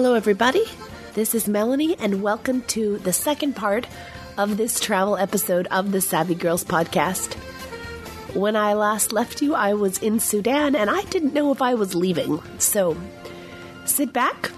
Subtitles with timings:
[0.00, 0.62] Hello, everybody.
[1.14, 3.84] This is Melanie, and welcome to the second part
[4.36, 7.34] of this travel episode of the Savvy Girls podcast.
[8.32, 11.74] When I last left you, I was in Sudan and I didn't know if I
[11.74, 12.40] was leaving.
[12.58, 12.96] So
[13.86, 14.52] sit back,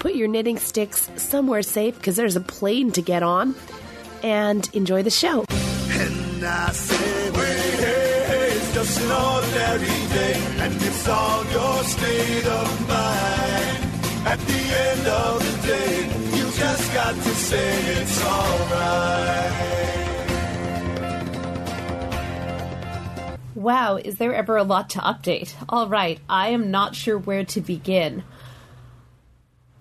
[0.00, 3.54] put your knitting sticks somewhere safe because there's a plane to get on,
[4.22, 5.46] and enjoy the show.
[8.74, 13.77] Just an ordinary day, and it's all your state of mind.
[14.26, 19.78] At the end of the day, you just got to say it's alright.
[23.54, 25.52] Wow, is there ever a lot to update?
[25.68, 28.22] All right, I am not sure where to begin.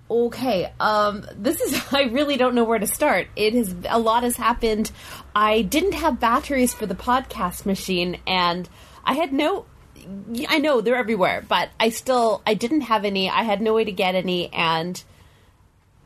[0.10, 3.28] Okay, um, this is, I really don't know where to start.
[3.36, 4.92] It has, a lot has happened.
[5.36, 8.68] I didn't have batteries for the podcast machine, and
[9.04, 9.66] I had no,
[10.50, 13.30] I know they're everywhere, but I still, I didn't have any.
[13.30, 15.02] I had no way to get any, and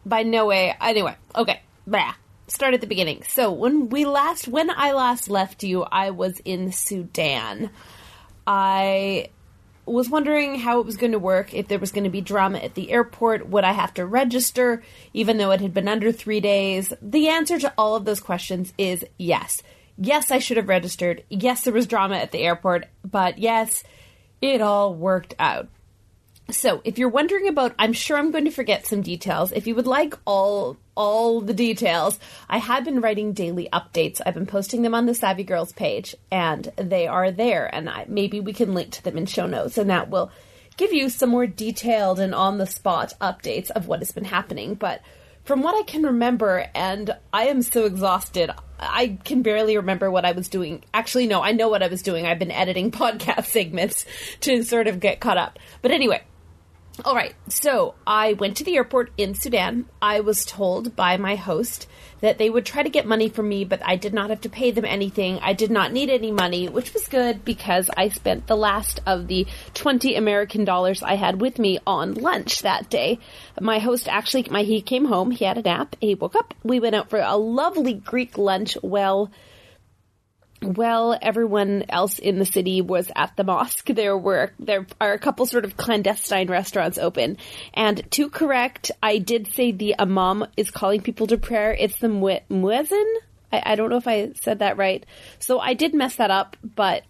[0.05, 2.15] by no way, anyway, okay, blah.
[2.47, 3.23] Start at the beginning.
[3.27, 7.69] So when we last, when I last left you, I was in Sudan.
[8.45, 9.29] I
[9.85, 12.59] was wondering how it was going to work, if there was going to be drama
[12.59, 16.39] at the airport, would I have to register, even though it had been under three
[16.39, 16.93] days?
[17.01, 19.63] The answer to all of those questions is yes.
[20.03, 21.23] Yes, I should have registered.
[21.29, 23.83] Yes, there was drama at the airport, but yes,
[24.41, 25.69] it all worked out.
[26.49, 29.51] So, if you're wondering about, I'm sure I'm going to forget some details.
[29.51, 34.21] If you would like all all the details, I have been writing daily updates.
[34.25, 37.73] I've been posting them on the Savvy Girls page, and they are there.
[37.73, 40.31] And I, maybe we can link to them in show notes, and that will
[40.77, 44.73] give you some more detailed and on the spot updates of what has been happening.
[44.73, 45.01] But
[45.43, 50.25] from what I can remember, and I am so exhausted, I can barely remember what
[50.25, 50.83] I was doing.
[50.93, 52.25] Actually, no, I know what I was doing.
[52.25, 54.05] I've been editing podcast segments
[54.41, 55.59] to sort of get caught up.
[55.81, 56.21] But anyway,
[57.05, 59.85] all right, so I went to the airport in Sudan.
[60.01, 61.87] I was told by my host
[62.19, 64.49] that they would try to get money from me, but I did not have to
[64.49, 65.39] pay them anything.
[65.41, 69.27] I did not need any money, which was good because I spent the last of
[69.27, 73.19] the 20 American dollars I had with me on lunch that day.
[73.59, 76.79] My host actually, my, he came home, he had a nap, he woke up, we
[76.81, 79.31] went out for a lovely Greek lunch, well,
[80.61, 83.87] well, everyone else in the city was at the mosque.
[83.87, 87.37] There were there are a couple sort of clandestine restaurants open,
[87.73, 91.73] and to correct, I did say the imam is calling people to prayer.
[91.73, 93.13] It's the mu- muezzin.
[93.51, 95.05] I, I don't know if I said that right,
[95.39, 97.03] so I did mess that up, but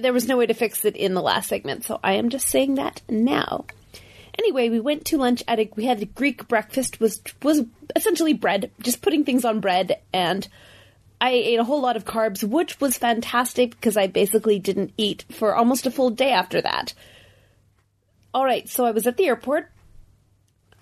[0.00, 2.48] there was no way to fix it in the last segment, so I am just
[2.48, 3.66] saying that now.
[4.38, 7.62] Anyway, we went to lunch at a we had a Greek breakfast was was
[7.94, 10.48] essentially bread, just putting things on bread and
[11.20, 15.24] I ate a whole lot of carbs, which was fantastic because I basically didn't eat
[15.30, 16.92] for almost a full day after that.
[18.32, 19.70] All right, so I was at the airport.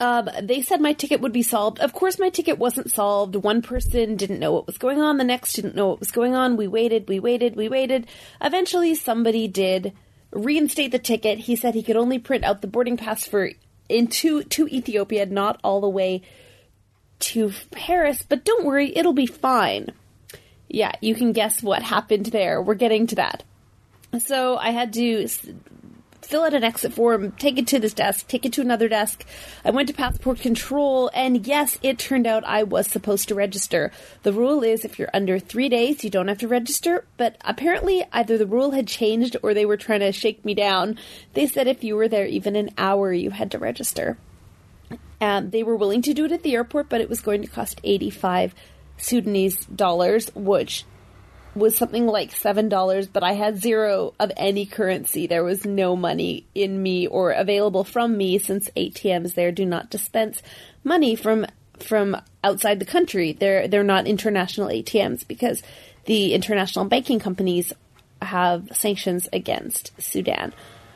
[0.01, 1.79] Um, they said my ticket would be solved.
[1.79, 3.37] Of course, my ticket wasn't solved.
[3.37, 5.17] One person didn't know what was going on.
[5.17, 6.57] The next didn't know what was going on.
[6.57, 8.09] We waited, we waited, we waited.
[8.41, 9.93] Eventually, somebody did
[10.33, 11.39] reinstate the ticket.
[11.39, 13.51] He said he could only print out the boarding pass for
[13.89, 16.23] into to Ethiopia, not all the way
[17.21, 18.25] to Paris.
[18.29, 19.93] But don't worry, it'll be fine
[20.73, 22.61] yeah, you can guess what happened there.
[22.61, 23.45] We're getting to that.
[24.19, 25.29] So I had to
[26.23, 29.27] fill out an exit form, take it to this desk, take it to another desk.
[29.67, 33.93] I went to passport control, and yes, it turned out I was supposed to register.
[34.23, 38.05] The rule is if you're under three days, you don't have to register, but apparently
[38.11, 40.97] either the rule had changed or they were trying to shake me down.
[41.35, 44.17] They said if you were there even an hour, you had to register.
[45.21, 47.49] Um, they were willing to do it at the airport, but it was going to
[47.49, 48.55] cost 85
[49.03, 50.85] Sudanese dollars, which
[51.55, 55.27] was something like seven dollars, but I had zero of any currency.
[55.27, 59.91] There was no money in me or available from me since ATMs there do not
[59.91, 60.43] dispense
[60.85, 61.47] money from
[61.79, 63.33] from outside the country.
[63.33, 65.63] They're they're not international ATMs because
[66.07, 67.73] the international banking companies
[68.23, 70.55] have sanctions against Sudan.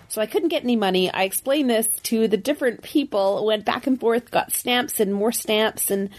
[0.09, 1.13] So I couldn't get any money.
[1.13, 5.33] I explained this to the different people, went back and forth, got stamps and more
[5.33, 6.11] stamps and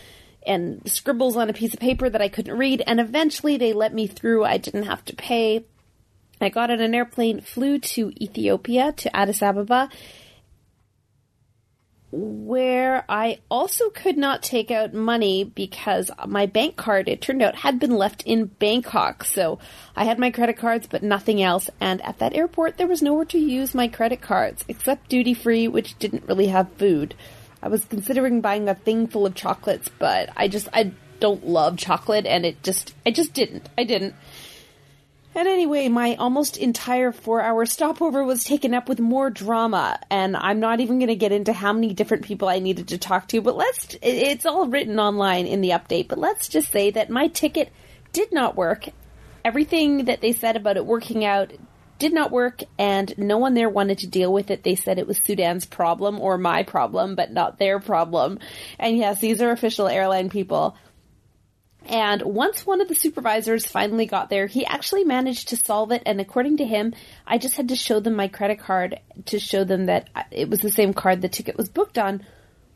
[0.47, 3.93] and scribbles on a piece of paper that I couldn't read, and eventually they let
[3.93, 4.45] me through.
[4.45, 5.65] I didn't have to pay.
[6.39, 9.89] I got on an airplane, flew to Ethiopia, to Addis Ababa,
[12.11, 17.55] where I also could not take out money because my bank card, it turned out,
[17.55, 19.23] had been left in Bangkok.
[19.23, 19.59] So
[19.95, 21.69] I had my credit cards, but nothing else.
[21.81, 25.67] And at that airport, there was nowhere to use my credit cards except duty free,
[25.67, 27.13] which didn't really have food.
[27.61, 31.77] I was considering buying a thing full of chocolates, but I just I don't love
[31.77, 33.69] chocolate and it just I just didn't.
[33.77, 34.15] I didn't.
[35.37, 40.35] And anyway, my almost entire four hour stopover was taken up with more drama, and
[40.35, 43.27] I'm not even going to get into how many different people I needed to talk
[43.27, 47.11] to, but let's, it's all written online in the update, but let's just say that
[47.11, 47.71] my ticket
[48.13, 48.89] did not work.
[49.45, 51.53] Everything that they said about it working out
[51.99, 54.63] did not work, and no one there wanted to deal with it.
[54.63, 58.39] They said it was Sudan's problem or my problem, but not their problem.
[58.77, 60.75] And yes, these are official airline people.
[61.89, 66.03] And once one of the supervisors finally got there, he actually managed to solve it.
[66.05, 66.93] And according to him,
[67.25, 70.59] I just had to show them my credit card to show them that it was
[70.59, 72.25] the same card the ticket was booked on,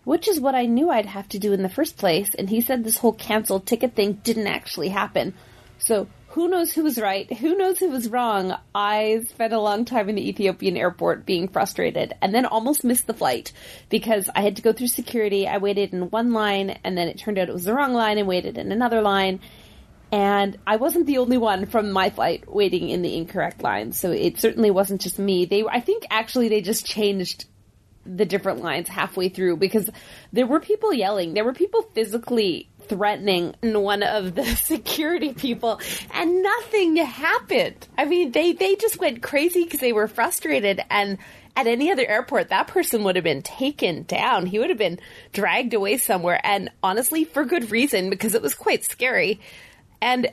[0.06, 2.34] which is what I knew I'd have to do in the first place.
[2.36, 5.34] And he said this whole canceled ticket thing didn't actually happen.
[5.80, 7.32] So who knows who was right?
[7.40, 8.56] Who knows who was wrong?
[8.74, 13.06] I spent a long time in the Ethiopian airport being frustrated and then almost missed
[13.06, 13.52] the flight
[13.90, 15.46] because I had to go through security.
[15.46, 18.18] I waited in one line and then it turned out it was the wrong line
[18.18, 19.42] and waited in another line.
[20.14, 23.92] And I wasn't the only one from my flight waiting in the incorrect line.
[23.92, 25.46] So it certainly wasn't just me.
[25.46, 27.46] They, I think actually they just changed
[28.06, 29.90] the different lines halfway through because
[30.34, 31.34] there were people yelling.
[31.34, 35.80] There were people physically threatening one of the security people
[36.14, 37.88] and nothing happened.
[37.98, 41.18] I mean, they, they just went crazy because they were frustrated and
[41.56, 44.46] at any other airport, that person would have been taken down.
[44.46, 45.00] He would have been
[45.32, 49.40] dragged away somewhere and honestly for good reason because it was quite scary.
[50.02, 50.30] And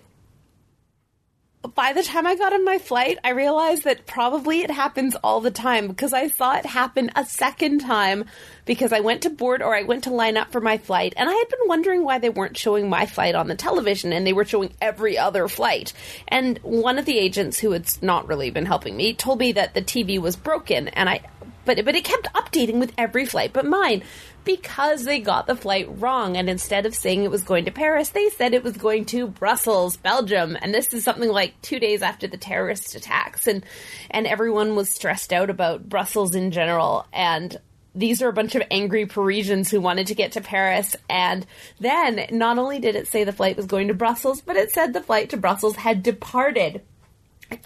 [1.74, 5.40] by the time I got on my flight, I realized that probably it happens all
[5.40, 8.24] the time because I saw it happen a second time
[8.64, 11.28] because I went to board or I went to line up for my flight and
[11.28, 14.32] I had been wondering why they weren't showing my flight on the television and they
[14.32, 15.92] were showing every other flight.
[16.28, 19.74] And one of the agents who had not really been helping me told me that
[19.74, 21.22] the TV was broken and I
[21.68, 24.02] but but it kept updating with every flight but mine
[24.48, 26.38] because they got the flight wrong.
[26.38, 29.26] And instead of saying it was going to Paris, they said it was going to
[29.26, 30.56] Brussels, Belgium.
[30.62, 33.46] And this is something like two days after the terrorist attacks.
[33.46, 33.62] And,
[34.10, 37.06] and everyone was stressed out about Brussels in general.
[37.12, 37.58] And
[37.94, 40.96] these are a bunch of angry Parisians who wanted to get to Paris.
[41.10, 41.44] And
[41.78, 44.94] then not only did it say the flight was going to Brussels, but it said
[44.94, 46.80] the flight to Brussels had departed.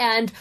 [0.01, 0.33] And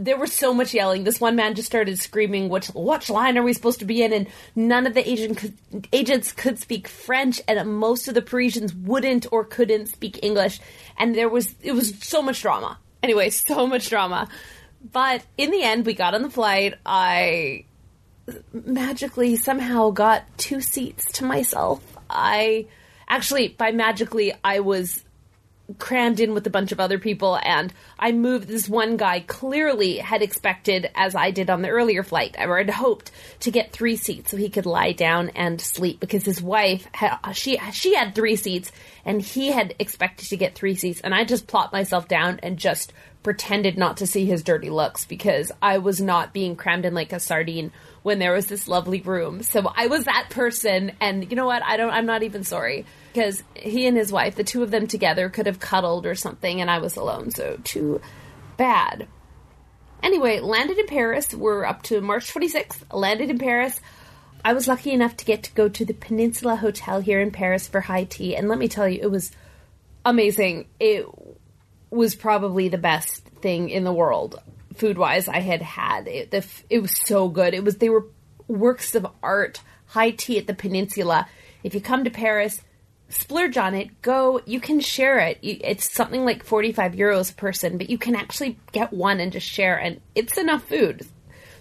[0.00, 1.04] there was so much yelling.
[1.04, 4.12] This one man just started screaming, "Which which line are we supposed to be in?"
[4.12, 4.26] And
[4.56, 5.54] none of the agent
[5.92, 10.58] agents could speak French, and most of the Parisians wouldn't or couldn't speak English.
[10.98, 12.78] And there was it was so much drama.
[13.02, 14.28] Anyway, so much drama.
[14.92, 16.74] But in the end, we got on the flight.
[16.86, 17.66] I
[18.52, 21.82] magically somehow got two seats to myself.
[22.08, 22.66] I
[23.06, 25.04] actually, by magically, I was
[25.78, 29.98] crammed in with a bunch of other people and I moved this one guy clearly
[29.98, 33.96] had expected as I did on the earlier flight I had hoped to get three
[33.96, 36.88] seats so he could lie down and sleep because his wife
[37.32, 38.72] she she had three seats
[39.04, 42.58] and he had expected to get three seats and I just plopped myself down and
[42.58, 46.94] just pretended not to see his dirty looks because I was not being crammed in
[46.94, 47.72] like a sardine
[48.02, 49.42] when there was this lovely room.
[49.42, 51.62] So I was that person and you know what?
[51.62, 54.86] I don't I'm not even sorry because he and his wife, the two of them
[54.86, 58.00] together, could have cuddled or something, and I was alone, so too
[58.56, 59.08] bad.
[60.02, 61.34] Anyway, landed in Paris.
[61.34, 62.84] We're up to March 26th.
[62.92, 63.80] Landed in Paris.
[64.44, 67.68] I was lucky enough to get to go to the Peninsula Hotel here in Paris
[67.68, 69.32] for high tea, and let me tell you, it was
[70.04, 70.66] amazing.
[70.78, 71.06] It
[71.90, 74.40] was probably the best thing in the world,
[74.74, 75.28] food wise.
[75.28, 76.30] I had had it.
[76.30, 77.54] The, it was so good.
[77.54, 78.06] It was they were
[78.48, 79.62] works of art.
[79.86, 81.26] High tea at the Peninsula.
[81.64, 82.60] If you come to Paris,
[83.08, 84.02] splurge on it.
[84.02, 84.40] Go.
[84.46, 85.38] You can share it.
[85.42, 89.46] It's something like 45 euros a person, but you can actually get one and just
[89.46, 91.06] share, and it's enough food.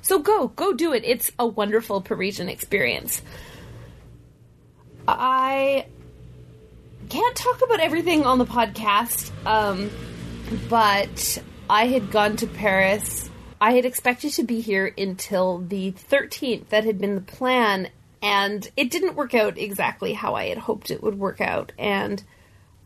[0.01, 1.04] So go, go do it.
[1.06, 3.22] It's a wonderful Parisian experience.
[5.08, 5.86] I
[7.10, 9.89] can't talk about everything on the podcast, um,
[10.70, 13.30] but I had gone to Paris.
[13.62, 16.70] I had expected to be here until the 13th.
[16.70, 17.90] That had been the plan,
[18.24, 21.72] and it didn't work out exactly how I had hoped it would work out.
[21.78, 22.24] And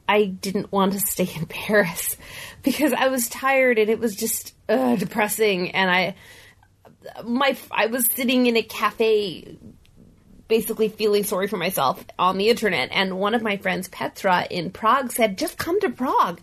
[0.07, 2.17] I didn't want to stay in Paris
[2.61, 5.71] because I was tired and it was just uh, depressing.
[5.71, 6.15] And I,
[7.23, 9.57] my, I was sitting in a cafe,
[10.49, 12.89] basically feeling sorry for myself on the internet.
[12.91, 16.41] And one of my friends, Petra in Prague, said, "Just come to Prague."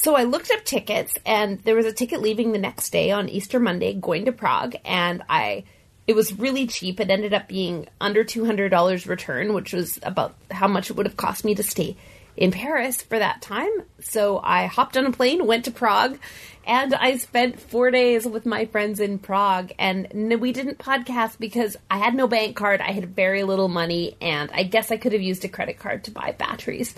[0.00, 3.28] So I looked up tickets, and there was a ticket leaving the next day on
[3.28, 5.64] Easter Monday, going to Prague, and I
[6.06, 7.00] it was really cheap.
[7.00, 11.16] It ended up being under $200 return, which was about how much it would have
[11.16, 11.96] cost me to stay
[12.36, 13.72] in Paris for that time.
[13.98, 16.16] So I hopped on a plane, went to Prague,
[16.64, 19.72] and I spent four days with my friends in Prague.
[19.80, 20.06] And
[20.40, 24.48] we didn't podcast because I had no bank card, I had very little money, and
[24.54, 26.94] I guess I could have used a credit card to buy batteries.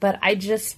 [0.00, 0.76] But I just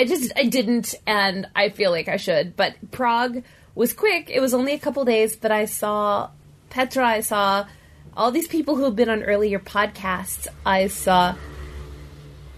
[0.00, 2.56] I just I didn't, and I feel like I should.
[2.56, 3.42] But Prague
[3.74, 4.30] was quick.
[4.30, 6.30] It was only a couple days, but I saw
[6.70, 7.06] Petra.
[7.06, 7.66] I saw
[8.16, 10.48] all these people who have been on earlier podcasts.
[10.64, 11.34] I saw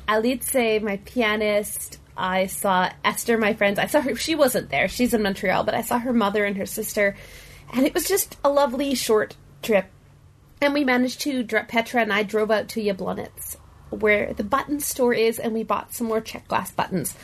[0.07, 1.99] Alice, my pianist.
[2.17, 3.81] I saw Esther, my friends.
[3.81, 4.15] I saw her.
[4.15, 4.87] She wasn't there.
[4.87, 7.17] She's in Montreal, but I saw her mother and her sister,
[7.73, 9.35] and it was just a lovely short
[9.65, 9.87] trip.
[10.61, 11.43] And we managed to.
[11.45, 13.57] Petra and I drove out to Jablonec,
[13.93, 17.15] where the button store is, and we bought some more Czech glass buttons,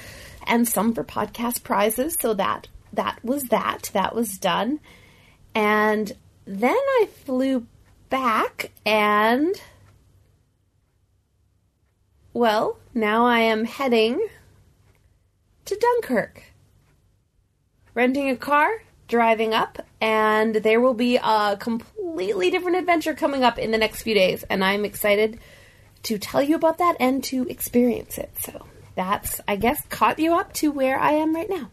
[0.46, 2.16] and some for podcast prizes.
[2.20, 3.90] So that that was that.
[3.92, 4.80] That was done,
[5.54, 6.12] and
[6.46, 7.66] then I flew
[8.08, 9.60] back and.
[12.34, 14.28] Well, now I am heading
[15.64, 16.44] to Dunkirk.
[17.94, 23.58] Renting a car, driving up, and there will be a completely different adventure coming up
[23.58, 25.40] in the next few days, and I'm excited
[26.04, 28.30] to tell you about that and to experience it.
[28.40, 31.70] So that's, I guess, caught you up to where I am right now.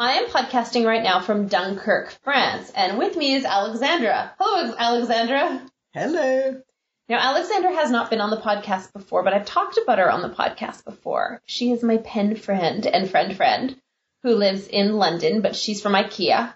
[0.00, 4.32] I am podcasting right now from Dunkirk, France, and with me is Alexandra.
[4.40, 5.60] Hello, Alexandra.
[5.92, 6.62] Hello.
[7.10, 10.22] Now, Alexandra has not been on the podcast before, but I've talked about her on
[10.22, 11.42] the podcast before.
[11.44, 13.76] She is my pen friend and friend friend
[14.22, 16.54] who lives in London, but she's from IKEA.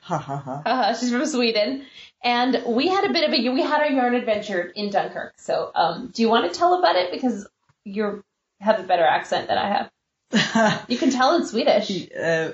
[0.00, 0.62] Ha ha ha.
[0.64, 1.84] Uh, she's from Sweden.
[2.24, 5.34] And we had a bit of a, we had our yarn adventure in Dunkirk.
[5.36, 7.12] So, um, do you want to tell about it?
[7.12, 7.46] Because
[7.84, 8.24] you
[8.60, 9.90] have a better accent than I
[10.32, 10.86] have.
[10.88, 12.08] You can tell in Swedish.
[12.18, 12.52] uh,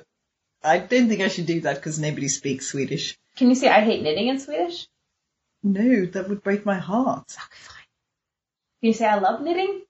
[0.65, 3.19] I don't think I should do that because nobody speaks Swedish.
[3.37, 4.87] Can you say I hate knitting in Swedish?
[5.63, 7.25] No, that would break my heart.
[7.37, 7.89] Okay, fine.
[8.81, 9.83] Can you say I love knitting?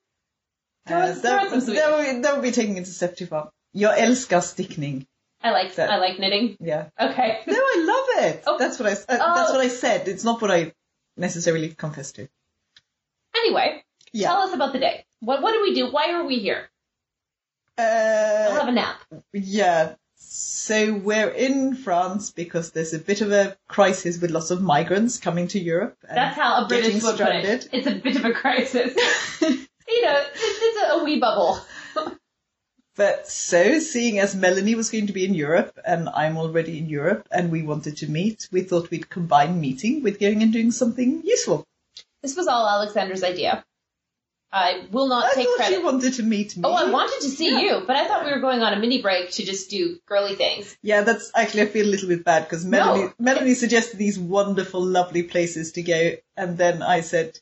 [0.91, 3.17] Uh, us- throw us some that, that, would, that would be taking it a step
[3.17, 3.51] too far.
[3.75, 5.07] Jag älskar stickning.
[5.43, 6.57] I like, that- I like knitting.
[6.61, 6.89] Yeah.
[7.01, 7.41] Okay.
[7.47, 8.43] No, I love it.
[8.47, 8.59] Oh.
[8.59, 8.93] That's what I.
[8.93, 9.35] Uh, Oh.
[9.37, 10.09] That's what I said.
[10.09, 10.73] It's not what I
[11.17, 12.29] necessarily confess to.
[13.37, 14.29] Anyway, Yeah.
[14.29, 15.05] tell us about the day.
[15.21, 15.91] What, what do we do?
[15.93, 16.69] Why are we here?
[17.79, 19.01] I'll Uh, have a nap.
[19.33, 19.95] yeah.
[20.27, 25.19] So we're in France because there's a bit of a crisis with lots of migrants
[25.19, 25.97] coming to Europe.
[26.09, 27.69] and That's how a British would put it.
[27.73, 28.95] It's a bit of a crisis.
[29.41, 31.61] you know, it's, it's a wee bubble.
[32.97, 36.89] But so, seeing as Melanie was going to be in Europe and I'm already in
[36.89, 40.71] Europe and we wanted to meet, we thought we'd combine meeting with going and doing
[40.71, 41.65] something useful.
[42.23, 43.65] This was all Alexandra's idea.
[44.55, 45.79] I will not I take thought credit.
[45.79, 46.63] you wanted to meet me.
[46.65, 49.03] Oh, I wanted to see you, but I thought we were going on a mini
[49.03, 50.77] break to just do girly things.
[50.81, 54.81] Yeah, that's actually, I feel a little bit bad because Melanie, Melanie suggested these wonderful,
[54.81, 56.13] lovely places to go.
[56.37, 57.37] And then I said,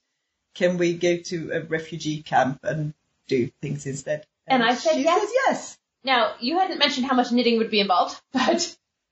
[0.55, 2.95] can we go to a refugee camp and
[3.29, 4.25] do things instead?
[4.47, 5.21] And I said she yes.
[5.21, 5.79] Said yes.
[6.05, 8.41] Now, you hadn't mentioned how much knitting would be involved, but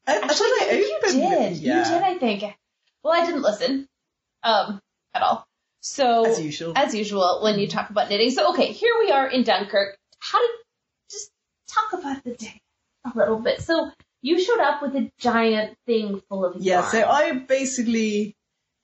[0.07, 1.53] I, I actually, thought I I you did.
[1.53, 1.59] it.
[1.59, 2.45] You did, I think.
[3.03, 3.87] Well, I didn't listen,
[4.43, 4.81] um,
[5.13, 5.47] at all.
[5.81, 6.73] So As usual.
[6.77, 8.31] as usual, when you talk about knitting.
[8.31, 9.97] So okay, here we are in Dunkirk.
[10.19, 10.51] How did
[11.11, 11.31] just
[11.69, 12.61] talk about the day
[13.05, 13.63] a little bit?
[13.63, 13.91] So
[14.23, 16.65] you showed up with a giant thing full of yarn.
[16.65, 16.91] Yeah, yarn.
[16.91, 18.37] so I basically,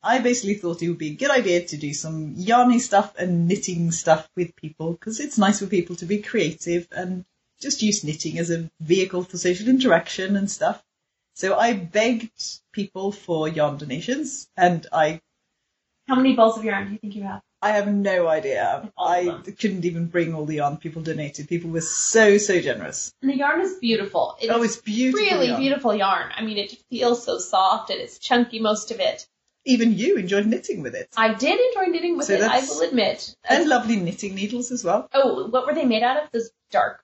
[0.02, 3.46] I basically thought it would be a good idea to do some yarny stuff and
[3.46, 7.24] knitting stuff with people because it's nice for people to be creative and
[7.60, 10.82] just use knitting as a vehicle for social interaction and stuff.
[11.34, 15.20] So I begged people for yarn donations and I,
[16.08, 17.42] How many balls of yarn do you think you have?
[17.60, 18.92] I have no idea.
[18.96, 21.48] I couldn't even bring all the yarn people donated.
[21.48, 23.12] People were so, so generous.
[23.22, 24.36] And the yarn is beautiful.
[24.40, 25.26] It oh, it's beautiful.
[25.26, 25.60] really yarn.
[25.60, 26.30] beautiful yarn.
[26.36, 29.26] I mean, it feels so soft and it's chunky most of it.
[29.64, 31.08] Even you enjoyed knitting with it.
[31.16, 32.42] I did enjoy knitting with So it.
[32.42, 33.34] I will admit.
[33.48, 35.08] And lovely knitting needles as well.
[35.12, 36.30] oh, what were they made out of?
[36.30, 37.02] This dark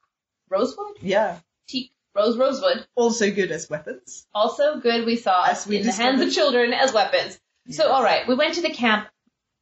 [0.48, 1.38] rosewood, Yeah.
[1.66, 2.86] teak, rose, rosewood.
[2.94, 4.26] Also good as weapons.
[4.32, 5.06] Also good.
[5.06, 7.40] We saw As we in the hands of children as weapons.
[7.70, 9.08] So, all right, we went to the camp.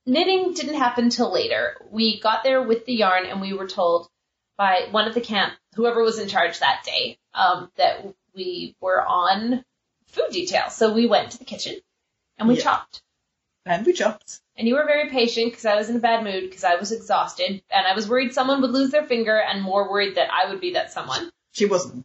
[0.06, 1.76] Knitting didn't happen till later.
[1.90, 4.08] We got there with the yarn, and we were told
[4.56, 9.02] by one of the camp, whoever was in charge that day, um, that we were
[9.04, 9.64] on
[10.08, 10.68] food detail.
[10.70, 11.76] So we went to the kitchen
[12.38, 12.62] and we Yeah.
[12.62, 13.02] chopped.
[13.64, 14.40] And we chopped.
[14.56, 16.92] And you were very patient because I was in a bad mood because I was
[16.92, 20.50] exhausted and I was worried someone would lose their finger and more worried that I
[20.50, 21.30] would be that someone.
[21.52, 22.04] She wasn't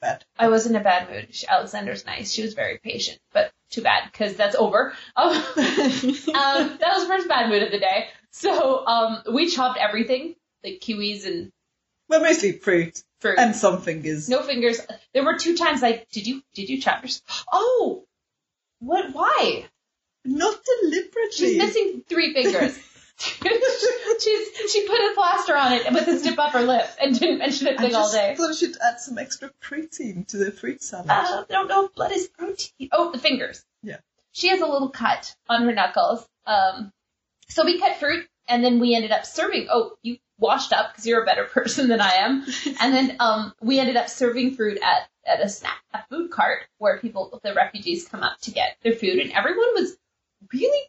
[0.00, 0.24] bad.
[0.38, 1.28] I was in a bad mood.
[1.30, 2.32] She, Alexandra's nice.
[2.32, 4.94] She was very patient, but too bad because that's over.
[5.16, 5.42] Um, um,
[6.80, 8.08] that was first bad mood of the day.
[8.30, 11.52] So um, we chopped everything, like kiwis and
[12.08, 13.38] well, mostly fruit fruit.
[13.38, 14.28] and some fingers.
[14.28, 14.80] no fingers.
[15.12, 17.22] There were two times like, did you did you chop yours?
[17.52, 18.04] Oh,
[18.80, 19.12] What?
[19.14, 19.66] Why?
[20.24, 21.30] Not deliberately.
[21.32, 22.78] She's missing three fingers.
[23.18, 27.38] She's she put a plaster on it with a snip up her lip and didn't
[27.38, 28.34] mention a I thing all just day.
[28.36, 31.10] thought she'd add some extra protein to the fruit salad.
[31.10, 32.88] Uh, I don't know if blood is protein.
[32.92, 33.64] Oh, the fingers.
[33.82, 33.98] Yeah.
[34.32, 36.26] She has a little cut on her knuckles.
[36.46, 36.92] Um,
[37.48, 39.68] so we cut fruit and then we ended up serving.
[39.70, 42.44] Oh, you washed up because you're a better person than I am.
[42.80, 46.64] and then um, we ended up serving fruit at at a snack, a food cart
[46.76, 49.96] where people, the refugees, come up to get their food, and everyone was
[50.52, 50.82] really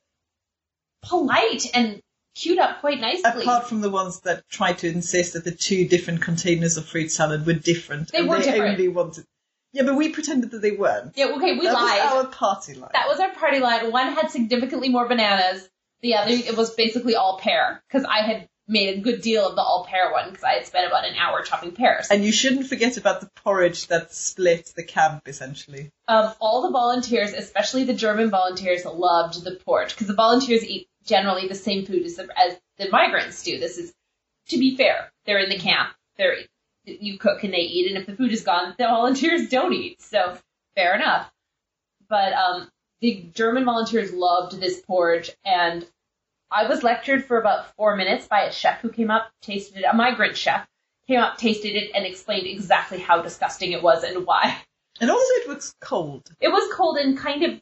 [1.02, 2.02] polite and
[2.36, 3.42] queued up quite nicely.
[3.42, 7.10] Apart from the ones that tried to insist that the two different containers of fruit
[7.10, 8.12] salad were different.
[8.12, 8.74] They and were they different.
[8.74, 9.26] only wanted.
[9.74, 11.18] Yeah, but we pretended that they weren't.
[11.18, 12.00] yeah, okay, we that lied.
[12.00, 12.92] That was our party line.
[12.94, 13.92] That was our party line.
[13.92, 15.68] One had significantly more bananas.
[16.02, 19.56] The other, it was basically all pear because I had made a good deal of
[19.56, 22.08] the all pear one because I had spent about an hour chopping pears.
[22.10, 25.92] and you shouldn't forget about the porridge that split the camp, essentially.
[26.08, 30.88] Um, all the volunteers, especially the German volunteers, loved the porridge because the volunteers eat
[31.06, 33.60] generally the same food as the, as the migrants do.
[33.60, 33.94] This is,
[34.50, 35.90] to be fair, they're in the camp.
[36.18, 36.38] They're
[36.86, 40.02] you cook and they eat, and if the food is gone, the volunteers don't eat.
[40.02, 40.38] So
[40.76, 41.32] fair enough.
[42.08, 42.70] But um,
[43.00, 45.86] the German volunteers loved this porridge, and
[46.52, 49.86] I was lectured for about four minutes by a chef who came up, tasted it,
[49.92, 50.68] a migrant chef
[51.08, 54.58] came up, tasted it, and explained exactly how disgusting it was and why.
[55.02, 56.30] And also it was cold.
[56.40, 57.62] It was cold and kind of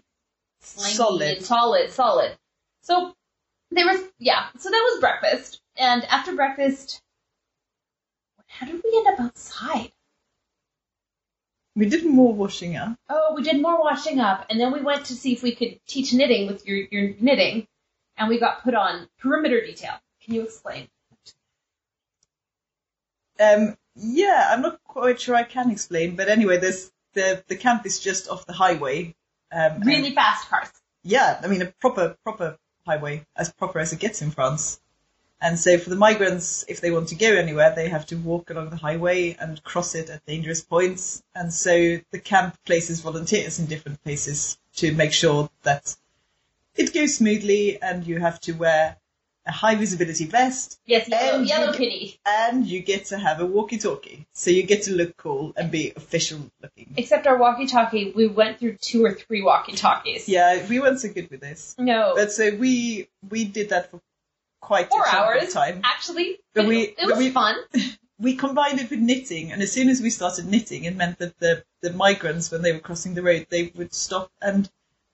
[0.62, 1.38] Solid.
[1.38, 2.38] and solid, solid.
[2.82, 3.14] So
[3.76, 4.48] there was, yeah.
[4.58, 7.02] So that was breakfast, and after breakfast,
[8.48, 9.92] how did we end up outside?
[11.76, 12.96] We did more washing up.
[13.10, 15.80] Oh, we did more washing up, and then we went to see if we could
[15.88, 17.68] teach knitting with your your knitting,
[18.18, 19.96] and we got put on perimeter detail.
[20.24, 20.88] Can you explain?
[23.40, 27.86] Um, yeah, I'm not quite sure I can explain, but anyway, there's the the camp
[27.86, 29.16] is just off the highway.
[29.52, 30.70] Um, and- Really fast cars.
[31.04, 34.80] yeah, I mean a proper proper highway, as proper as it gets in France.
[35.42, 38.50] And so for the migrants, if they want to go anywhere, they have to walk
[38.50, 41.22] along the highway and cross it at dangerous points.
[41.36, 45.98] And so the camp places volunteers in different places to make sure that
[46.76, 48.98] it goes smoothly and you have to wear
[49.46, 52.20] a high visibility vest Yes, yellow, And you yellow get- kitty.
[52.26, 54.26] and you get to have a walkie-talkie.
[54.34, 56.94] So you get to look cool and be official looking.
[56.96, 60.30] Except our walkie-talkie, we went through two or three walkie-talkies.
[60.30, 61.76] Yeah, we weren't so good with this.
[61.78, 64.00] No, But so we we did that for
[64.62, 65.82] quite four a chunk of hours time.
[65.84, 66.40] actually.
[66.54, 67.56] But we- it, was we- fun.
[68.20, 71.38] we combined it with knitting, and as soon as we started knitting, it meant that
[71.40, 74.70] the, the migrants, when they were crossing the road, they would stop and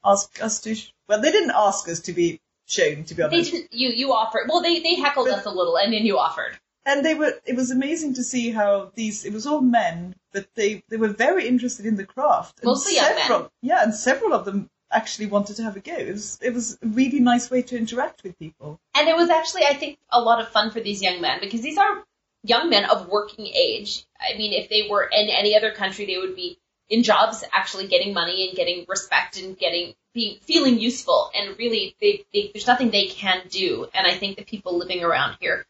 [0.06, 0.76] ask us to.
[0.76, 2.40] Sh- well, they didn't ask us to be
[2.70, 3.52] shown, to be They honest.
[3.52, 3.74] didn't.
[3.74, 4.48] You you offered.
[4.50, 6.58] Well, they they heckled But- us a little, and then you offered.
[6.86, 7.34] And they were.
[7.46, 9.26] It was amazing to see how these.
[9.26, 12.60] It was all men, but they they were very interested in the craft.
[12.60, 13.28] And Mostly young men.
[13.28, 15.94] several, Yeah, and several of them actually wanted to have a go.
[15.94, 18.80] It was it was a really nice way to interact with people.
[18.96, 21.62] And it was actually, I think, a lot of fun for these young men because
[21.62, 22.04] these are
[22.44, 24.06] young men of working age.
[24.20, 26.58] I mean, if they were in any other country, they would be
[26.90, 31.32] in jobs, actually getting money and getting respect and getting being feeling useful.
[31.36, 33.88] And really, they, they, there's nothing they can do.
[33.94, 35.66] And I think the people living around here,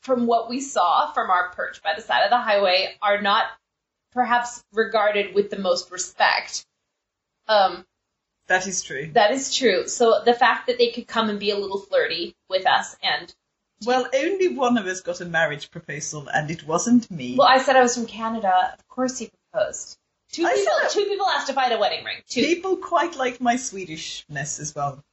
[0.00, 3.46] from what we saw from our perch by the side of the highway, are not
[4.12, 6.64] perhaps regarded with the most respect.
[7.48, 7.84] Um,
[8.48, 9.10] That is true.
[9.14, 9.88] that is true.
[9.88, 13.32] So the fact that they could come and be a little flirty with us and
[13.84, 17.36] Well, only one of us got a marriage proposal, and it wasn't me.
[17.36, 18.74] Well, I said I was from Canada.
[18.78, 19.98] Of course he proposed.
[20.32, 20.72] Two I people.
[20.90, 22.16] Two people asked I had a wedding ring.
[22.28, 22.42] Two.
[22.42, 25.04] People quite like my Swedishness as well.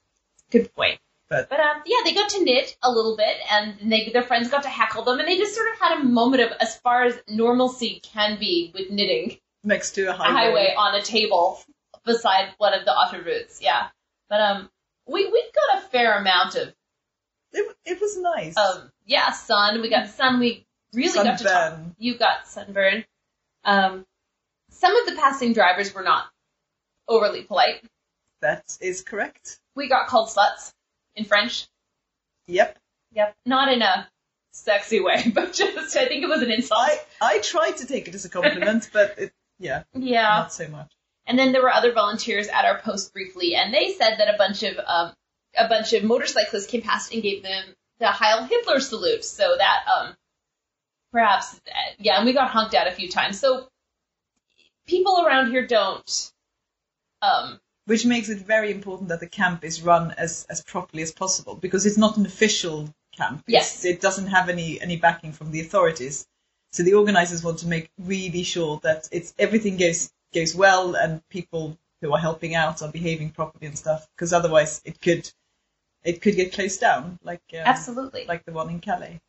[0.49, 0.99] Good point.
[1.29, 4.49] But- but um, yeah, they got to knit a little bit, and they, their friends
[4.49, 7.03] got to heckle them, and they just sort of had a moment of as far
[7.03, 10.33] as normalcy can be with knitting Next to a a highway.
[10.33, 11.59] highway on a table
[12.03, 13.59] beside one of the autoroutes.
[13.61, 13.89] Yeah,
[14.27, 14.71] but um,
[15.05, 16.73] we we got a fair amount of
[17.51, 18.57] It, it was nice.
[18.57, 19.81] um, yeah, sun.
[19.81, 20.39] We got sun.
[20.39, 21.79] We really got to talk.
[21.99, 23.05] You got sunburn.
[23.65, 24.05] Um,
[24.69, 26.25] some of the passing drivers were not
[27.07, 27.83] overly polite.
[28.41, 29.59] That is correct.
[29.75, 30.73] We got called sluts
[31.15, 31.67] in French.
[32.47, 32.77] Yep.
[33.11, 33.35] Yep.
[33.45, 34.07] Not in a
[34.51, 36.79] sexy way, but just, I think it was an insult.
[36.81, 40.39] I, I tried to take it as a compliment, but it, yeah, yeah.
[40.39, 40.91] not so much.
[41.25, 44.37] And then there were other volunteers at our post briefly, and they said that a
[44.37, 45.13] bunch of, um,
[45.57, 47.63] a bunch of motorcyclists came past and gave them
[47.99, 49.23] the Heil Hitler salute.
[49.23, 50.15] So that, um,
[51.11, 53.39] perhaps, uh, yeah, and we got honked at a few times.
[53.39, 53.67] So
[54.89, 56.31] people around here don't,
[57.21, 61.11] um, Which makes it very important that the camp is run as, as properly as
[61.11, 63.43] possible because it's not an official camp.
[63.47, 63.85] It's- Yes.
[63.85, 66.27] It doesn't have any, any backing from the authorities.
[66.71, 71.27] So the organizers want to make really sure that it's everything goes goes well and
[71.29, 74.07] people who are helping out are behaving properly and stuff.
[74.15, 75.31] Because otherwise, it could
[76.03, 78.25] it could get closed down, like um, Absolutely.
[78.27, 79.19] like the one in Calais.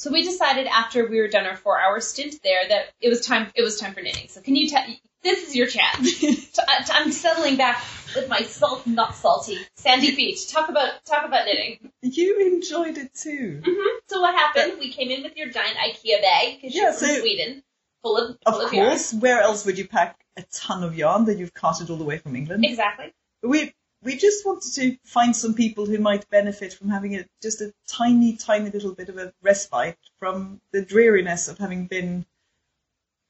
[0.00, 3.20] So we decided after we were done our four hour stint there that it was
[3.20, 4.28] time it was time for knitting.
[4.28, 4.82] So can you tell
[5.22, 6.58] this is your chance.
[6.90, 7.84] I'm settling back
[8.16, 10.38] with my salt not salty sandy feet.
[10.50, 11.90] Talk about talk about knitting.
[12.00, 13.60] You enjoyed it too.
[13.62, 14.78] hmm So what happened?
[14.80, 17.62] We came in with your giant IKEA bag because Yeah, you're from so- Sweden,
[18.02, 18.88] full of Of full of yarn.
[18.88, 22.04] course, where else would you pack a ton of yarn that you've carted all the
[22.04, 22.64] way from England?
[22.64, 23.12] Exactly.
[23.42, 27.60] we we just wanted to find some people who might benefit from having a just
[27.60, 32.24] a tiny, tiny little bit of a respite from the dreariness of having been,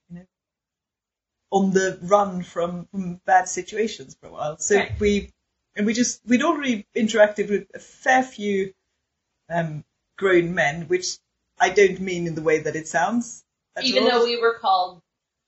[0.09, 0.27] you know,
[1.51, 4.59] on the run from, from bad situations for a while.
[4.59, 5.01] So Right.
[5.01, 5.31] we
[5.77, 8.73] and we just we'd already interacted with a fair few
[9.49, 9.85] um,
[10.17, 11.19] grown men, which
[11.59, 13.45] I don't mean in the way that it sounds.
[13.83, 14.11] Even all.
[14.11, 15.03] though we were called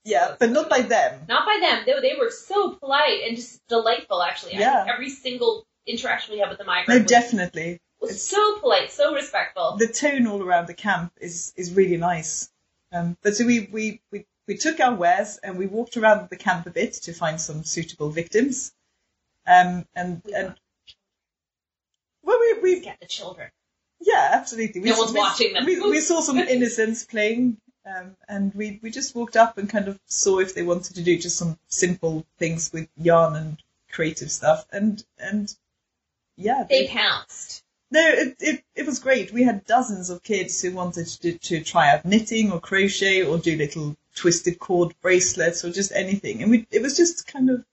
[0.05, 1.23] yeah, but not by them.
[1.29, 4.23] not by them, they, they were so polite and just delightful.
[4.23, 4.87] Actually, I Yeah.
[4.93, 7.81] every single interaction we had with the No, migrant was, definitely.
[8.01, 9.77] was so polite, so respectful.
[9.79, 12.51] the tone all around the camp is is really nice.
[12.93, 16.37] Um, but so we, we, we, we took our wares and we walked around the
[16.37, 18.73] camp a bit to find some suitable victims.
[19.47, 20.55] Um, and and
[22.23, 23.51] well, we, we Get the children.
[24.01, 24.81] yeah, absolutely.
[24.81, 25.65] We, No one's we, watching them.
[25.65, 27.57] We, we saw some innocents playing,
[27.87, 31.03] um, and we we just walked up and kind of saw if they wanted to
[31.03, 35.55] do just some simple things with yarn and creative stuff, and and
[36.37, 37.63] yeah, They pounced.
[37.91, 39.33] no, it, it, it was great.
[39.33, 43.39] We had dozens of kids who wanted to, to try out knitting or crochet or
[43.39, 46.43] do little twisted cord bracelets or just anything.
[46.43, 47.65] And we, it was just kind of,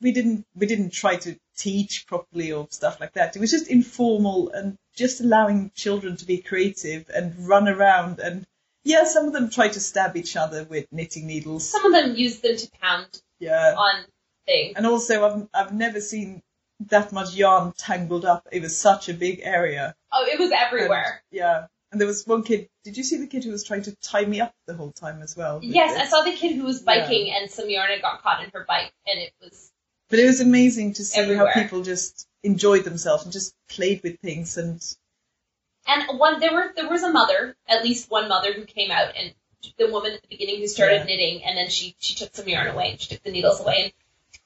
[0.00, 3.36] we didn't, we didn't try to teach properly or stuff like that.
[3.36, 8.18] It was just informal and just allowing children to be creative and run around.
[8.18, 8.46] And
[8.88, 11.70] yeah, some of them tried to stab each other with knitting needles.
[11.70, 13.74] Some of them used them to pound Yeah.
[13.76, 14.04] on
[14.46, 14.74] things.
[14.76, 16.42] And also I've, I've never seen
[16.88, 18.48] that much yarn tangled up.
[18.52, 19.94] It was such a big area.
[20.12, 21.22] Oh, it was And, everywhere.
[21.30, 21.66] yeah.
[21.90, 22.68] And there was one kid.
[22.84, 25.22] Did you see the kid who was trying to tie me up the whole time
[25.22, 25.60] as well?
[25.62, 28.50] Yes, I saw the kid who was biking and some yarn had got caught in
[28.54, 29.70] her bike, and it was
[30.10, 31.50] But it was amazing to see Everywhere.
[31.52, 34.56] how people just enjoyed themselves and just played with things.
[34.58, 34.80] And
[35.88, 39.14] and one there were there was a mother, at least one mother who came out
[39.16, 39.34] and
[39.78, 41.04] the woman at the beginning who started Yeah.
[41.04, 43.76] knitting, and then she she took some yarn away and she took the needles away,
[43.84, 43.92] and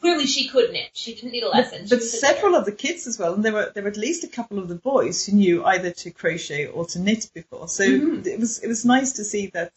[0.01, 0.91] clearly she could knit.
[0.95, 1.83] She didn't need a lesson.
[1.83, 4.25] but, but several of the kids as well, and there were there were at least
[4.25, 7.69] a couple of the boys who knew either to crochet or to knit before.
[7.69, 8.27] So Mhm.
[8.27, 9.73] it was it was nice to see that.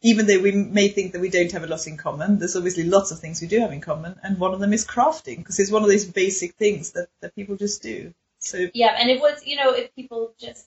[0.00, 2.84] Even though we may think that we don't have a lot in common, there's obviously
[2.84, 5.58] lots of things we do have in common, and one of them is crafting because
[5.58, 8.14] it's one of these basic things that, that people just do.
[8.48, 10.66] So Yeah, and it was, you know, if people just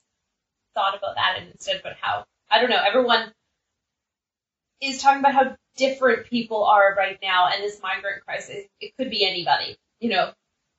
[0.74, 3.32] thought about that and instead about how, I don't know, everyone
[4.80, 9.10] is talking about how different people are right now, and this migrant crisis, it could
[9.10, 9.76] be anybody.
[10.00, 10.32] You know,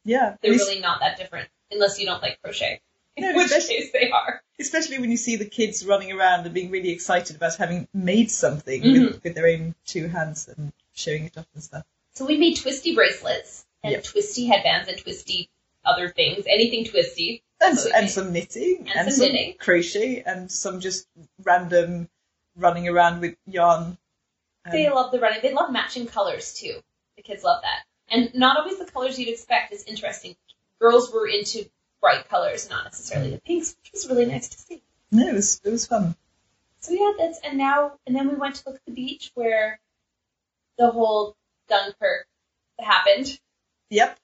[0.06, 2.82] yeah, they're really not that different, unless you don't like crochet.
[3.20, 4.42] No, In which case they are.
[4.60, 8.32] especially when you see the kids running around and being really excited about having made
[8.32, 9.06] something Mm-hmm.
[9.06, 11.84] with, with their own two hands and showing it off and stuff.
[12.16, 14.04] So we made twisty bracelets, and Yep.
[14.06, 15.50] twisty headbands, and twisty
[15.86, 17.44] other things, anything twisty.
[17.62, 19.56] And, So and some knitting and and, some some knitting.
[19.60, 21.08] crochet and some just
[21.44, 22.10] random
[22.58, 23.98] running around with yarn.
[24.66, 25.40] Um, They love the running.
[25.42, 26.82] They love matching colors too.
[27.18, 27.84] The kids love that.
[28.10, 30.36] And not always the colors you'd expect is interesting.
[30.80, 31.70] Girls were into
[32.02, 34.82] bright colors, not necessarily the pinks, which was really nice to see.
[35.12, 36.16] no, it was it was fun.
[36.82, 39.80] So yeah, that's and now and then we went to look at the beach where
[40.78, 41.38] the whole
[41.70, 42.28] Dunkirk
[42.80, 43.40] happened,
[43.90, 44.20] Yep,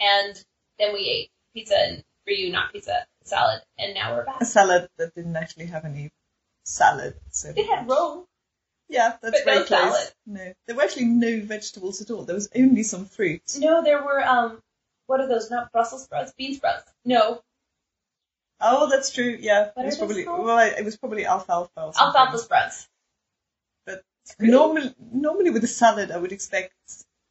[0.00, 0.42] and
[0.78, 4.40] then we ate pizza and for you not pizza salad, and now we're back.
[4.40, 6.10] a salad that didn't actually have any
[6.64, 7.14] salad.
[7.30, 8.26] So It had roll.
[8.88, 9.80] yeah, that's but very no close.
[9.94, 10.12] salad.
[10.26, 12.24] No, there were actually no vegetables at all.
[12.24, 13.42] There was only some fruit.
[13.58, 14.62] No, there were um,
[15.06, 15.50] what are those?
[15.50, 16.90] Not Brussels sprouts, bean sprouts.
[17.04, 17.42] No,
[18.60, 19.36] Oh, that's true.
[19.38, 20.44] Yeah, What it was probably called?
[20.44, 21.70] well, it was probably alfalfa.
[21.76, 22.88] Or alfalfa sprouts.
[23.86, 24.02] But
[24.40, 26.72] normally, normally with a salad, I would expect.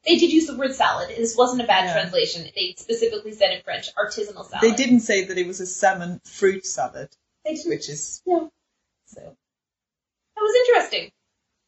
[0.07, 1.09] They did use the word salad.
[1.09, 1.93] This wasn't a bad Yeah.
[1.93, 2.49] translation.
[2.55, 4.61] They specifically said in French, artisanal salad.
[4.61, 7.09] They didn't say that it was a salmon fruit salad,
[7.43, 7.69] They didn't.
[7.69, 8.51] which is No.
[9.05, 9.21] so.
[10.35, 11.11] That was interesting.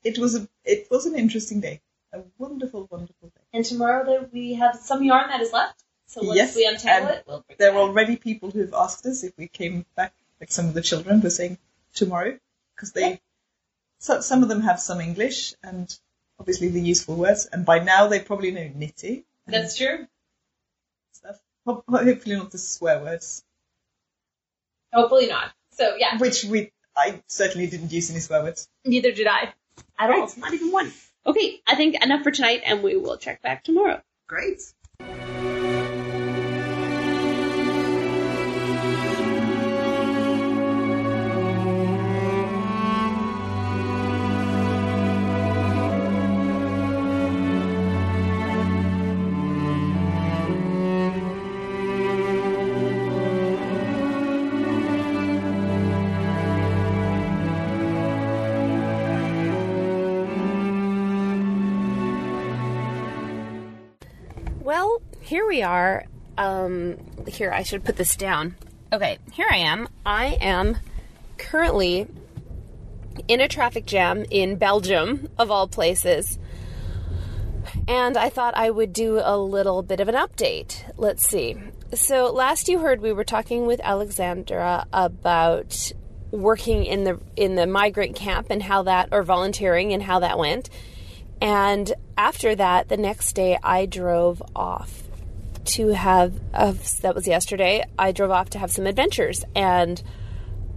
[0.03, 0.47] It was a.
[0.63, 1.81] It was an interesting day.
[2.13, 3.41] A wonderful, wonderful day.
[3.53, 5.83] And tomorrow there, we have some yarn that is left.
[6.07, 9.23] So once Yes, we untangle it, we'll bring There are already people who've asked us
[9.23, 10.13] if we came back.
[10.39, 11.57] Like some of the children were saying
[11.93, 12.39] tomorrow
[12.75, 13.09] because they.
[13.09, 13.17] Yeah.
[13.99, 15.93] So, some of them have some English and
[16.39, 19.23] obviously the useful words, and by now they probably know nitty.
[19.47, 20.07] That's true.
[21.11, 21.37] stuff.
[21.65, 23.43] Hopefully not the swear words,
[24.93, 25.51] Hopefully not.
[25.71, 28.67] So yeah, which we I certainly didn't use any swear words.
[28.85, 29.53] neither did I.
[29.97, 30.29] At all.
[30.37, 30.91] Not even one.
[31.25, 34.01] Okay, I think enough for tonight, and we will check back tomorrow.
[34.27, 34.61] Great.
[65.49, 66.05] We are.
[66.37, 68.55] Um, here, I should put this down.
[68.93, 69.89] Okay, here I am.
[70.05, 70.77] I am
[71.37, 72.07] currently
[73.27, 76.37] in a traffic jam in Belgium, of all places.
[77.87, 80.83] And I thought I would do a little bit of an update.
[80.97, 81.57] Let's see.
[81.93, 85.91] So, last you heard, we were talking with Alexandra about
[86.29, 90.37] working in the in the migrant camp and how that or volunteering and how that
[90.37, 90.69] went.
[91.41, 95.08] And after that, the next day, I drove off
[95.69, 99.43] to have, uh, that was yesterday, I drove off to have some adventures.
[99.55, 100.01] And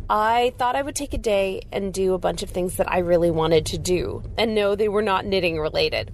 [0.08, 2.98] I thought I would take a day and do a bunch of things that I
[2.98, 4.22] really wanted to do.
[4.36, 6.12] And no, they were not knitting related.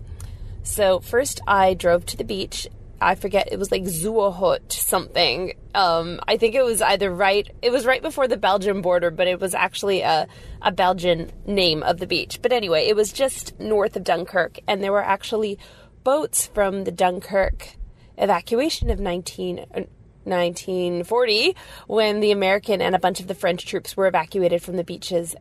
[0.62, 2.68] So, first, I drove to the beach.
[3.00, 5.54] I forget, it was like Zuahut something.
[5.74, 9.28] Um, I think it was either right, it was right before the Belgian border, but
[9.28, 10.26] it was actually a,
[10.60, 12.40] a Belgian name of the beach.
[12.42, 15.58] But anyway, it was just north of Dunkirk, and there were actually
[16.04, 17.76] boats from the Dunkirk
[18.18, 19.80] evacuation of 19, uh,
[20.24, 24.84] 1940 when the American and a bunch of the French troops were evacuated from the
[24.84, 25.34] beaches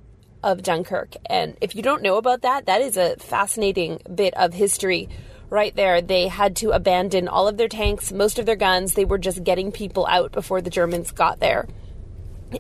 [0.44, 1.16] of Dunkirk.
[1.30, 5.10] And if you don't know about that, that is a fascinating bit of history
[5.50, 6.02] right there.
[6.02, 8.94] They had to abandon all of their tanks, most of their guns.
[8.94, 11.68] They were just getting people out before the Germans got there.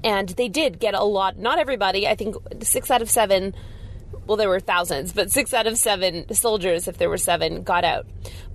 [0.04, 3.56] And they did get a lot, not everybody, I think six out of seven,
[4.28, 7.84] well, there were thousands, but six out of seven soldiers, if there were seven, got
[7.84, 8.06] out.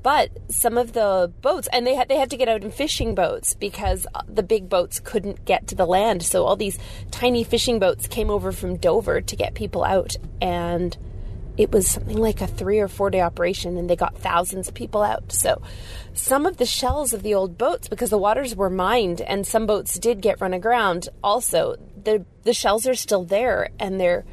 [0.02, 3.14] But some of the boats, and they had they had to get out in fishing
[3.14, 6.22] boats because the big boats couldn't get to the land.
[6.22, 6.78] So all these
[7.11, 10.96] tiny fishing boats came over from Dover to get people out, and
[11.56, 14.74] it was something like a three or four day operation and they got thousands of
[14.74, 15.32] people out.
[15.32, 15.61] So
[16.14, 19.66] some of the shells of the old boats, because the waters were mined and some
[19.66, 24.24] boats did get run aground also, the the shells are still there and they're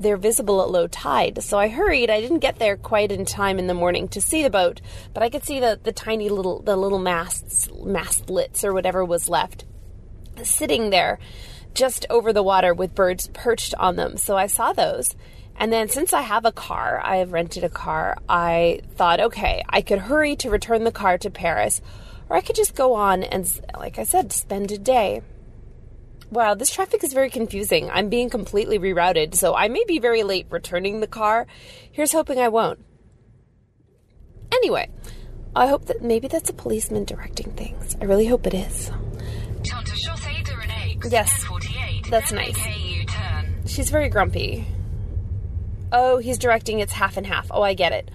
[0.00, 1.42] they're visible at low tide.
[1.44, 2.10] So I hurried.
[2.10, 4.80] I didn't get there quite in time in the morning to see the boat,
[5.12, 9.28] but I could see the, the tiny little the little masts mastlets or whatever was
[9.28, 9.64] left
[10.42, 11.18] sitting there
[11.74, 14.16] just over the water with birds perched on them.
[14.16, 15.14] So I saw those.
[15.56, 19.62] And then since I have a car, I have rented a car, I thought, okay,
[19.68, 21.82] I could hurry to return the car to Paris,
[22.30, 25.20] or I could just go on and, like I said, spend a day.
[26.30, 27.90] Wow, this traffic is very confusing.
[27.90, 31.46] I'm being completely rerouted, so I may be very late returning the car.
[31.90, 32.78] Here's hoping I won't.
[34.52, 34.88] Anyway,
[35.56, 37.96] I hope that maybe that's a policeman directing things.
[38.00, 38.90] I really hope it is.
[41.08, 41.46] Yes,
[42.08, 42.58] that's nice.
[43.66, 44.66] She's very grumpy.
[45.92, 47.48] Oh, he's directing it's half and half.
[47.50, 48.10] Oh, I get it.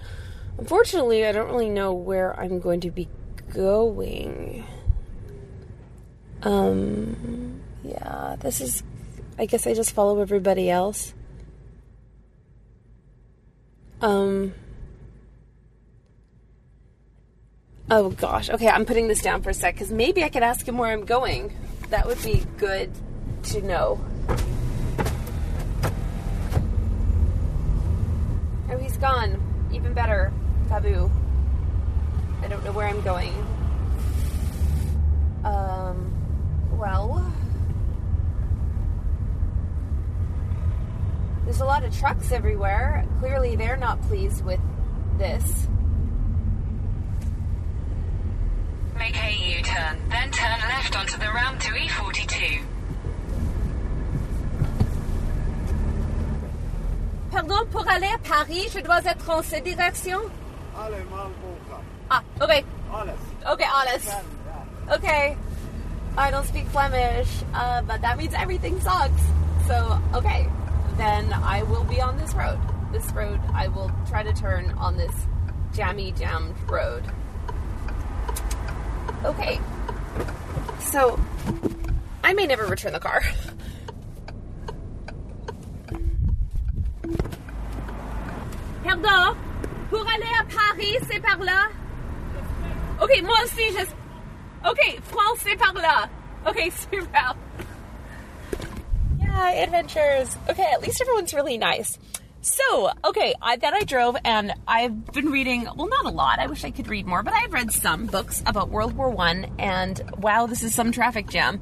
[0.58, 3.08] Unfortunately, I don't really know where I'm going to be
[3.52, 4.64] going.
[6.42, 8.82] Um, yeah, this is.
[9.38, 11.14] I guess I just follow everybody else.
[14.00, 14.54] Um.
[17.90, 18.50] Oh gosh.
[18.50, 20.90] Okay, I'm putting this down for a sec because maybe I could ask him where
[20.90, 21.54] I'm going.
[21.90, 22.90] That would be good
[23.44, 24.00] to know.
[28.68, 29.40] Oh, he's gone.
[29.72, 30.32] Even better.
[30.68, 31.10] Taboo.
[32.42, 33.32] I don't know where I'm going.
[35.44, 36.12] Um,
[36.76, 37.32] well.
[41.46, 43.06] There's a lot of trucks everywhere.
[43.20, 44.58] Clearly, they're not pleased with
[45.16, 45.68] this.
[48.98, 52.62] Make a U-turn, then turn left onto the ramp to E E42.
[57.30, 60.18] Pardon, pour aller à Paris, je dois être en cette direction?
[60.76, 61.80] Allemal boka.
[62.10, 62.64] Ah, okay.
[62.92, 63.20] Alles.
[63.46, 64.08] Okay, alles.
[64.90, 65.36] Okay.
[66.18, 69.22] I don't speak Flemish, uh, but that means everything sucks.
[69.68, 70.48] So, okay.
[70.96, 72.58] Then I will be on this road.
[72.92, 75.14] This road, I will try to turn on this
[75.72, 77.04] jammy jammed road.
[79.24, 79.60] Okay.
[80.80, 81.20] So,
[82.24, 83.22] I may never return the car.
[88.84, 89.36] Pardon?
[89.90, 91.68] Pour aller à Paris, c'est par là?
[93.00, 93.84] Ok, moi aussi, je...
[94.68, 96.08] Ok, France, c'est par là.
[96.46, 97.36] Ok, super.
[99.36, 100.34] Yeah, adventures.
[100.48, 101.98] Okay, at least everyone's really nice.
[102.40, 106.38] So, okay, I then I drove and I've been reading, well, not a lot.
[106.38, 109.52] I wish I could read more, but I've read some books about World War One,
[109.58, 111.60] and wow, this is some traffic jam.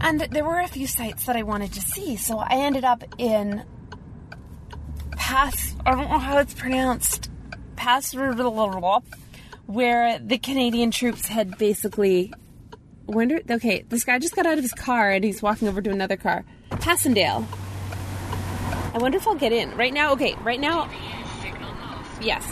[0.00, 3.04] And there were a few sites that I wanted to see, so I ended up
[3.18, 3.64] in
[5.12, 5.76] Pass.
[5.84, 7.30] I don't know how it's pronounced.
[7.76, 8.32] Pass where
[10.18, 12.32] the Canadian troops had basically.
[13.10, 13.40] Wonder.
[13.50, 16.16] Okay, this guy just got out of his car and he's walking over to another
[16.16, 16.44] car.
[16.70, 17.44] Passendale.
[18.94, 19.76] I wonder if I'll get in.
[19.76, 20.88] Right now, okay, right now.
[22.22, 22.46] Yes.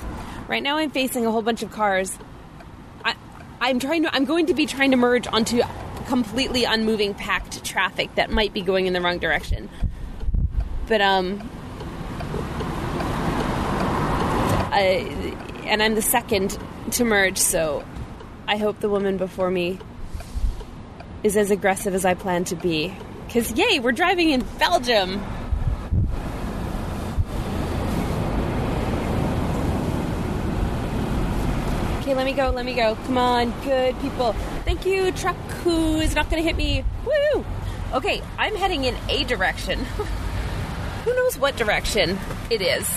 [0.49, 2.19] Right now I'm facing a whole bunch of cars.
[3.05, 3.15] I,
[3.61, 4.13] I'm trying to.
[4.13, 5.63] I'm going to be trying to merge onto
[6.07, 9.71] completely unmoving packed traffic that might be going in the wrong direction.
[10.89, 11.49] But um,
[14.73, 16.59] I, and I'm the second
[16.93, 17.85] to merge, so
[18.49, 19.79] I hope the woman before me
[21.29, 22.95] is as aggressive as I plan to be.
[23.29, 25.23] Cause yay, we're driving in Belgium.
[32.01, 32.95] Okay, let me go, let me go.
[33.05, 34.33] Come on, good people.
[34.65, 36.83] Thank you, truck who is not gonna hit me.
[37.05, 37.45] Woo!
[37.93, 39.79] Okay, I'm heading in a direction.
[41.05, 42.89] who knows what direction it is?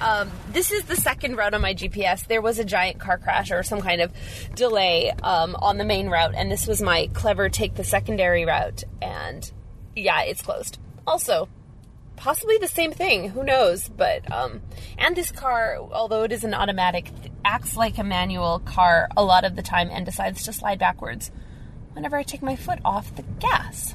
[0.00, 2.26] Um, this is the second route on my GPS.
[2.26, 4.12] There was a giant car crash or some kind of
[4.54, 8.84] delay um, on the main route, and this was my clever take the secondary route.
[9.00, 9.50] And
[9.96, 10.78] yeah, it's closed.
[11.06, 11.48] Also,
[12.16, 13.30] possibly the same thing.
[13.30, 13.88] Who knows?
[13.88, 14.62] But um,
[14.98, 17.10] and this car, although it is an automatic,
[17.44, 21.30] acts like a manual car a lot of the time and decides to slide backwards
[21.92, 23.94] whenever I take my foot off the gas.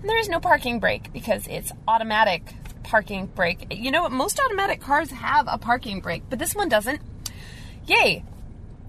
[0.00, 3.66] And there is no parking brake because it's automatic parking brake.
[3.70, 4.12] You know what?
[4.12, 7.00] Most automatic cars have a parking brake, but this one doesn't.
[7.86, 8.24] Yay!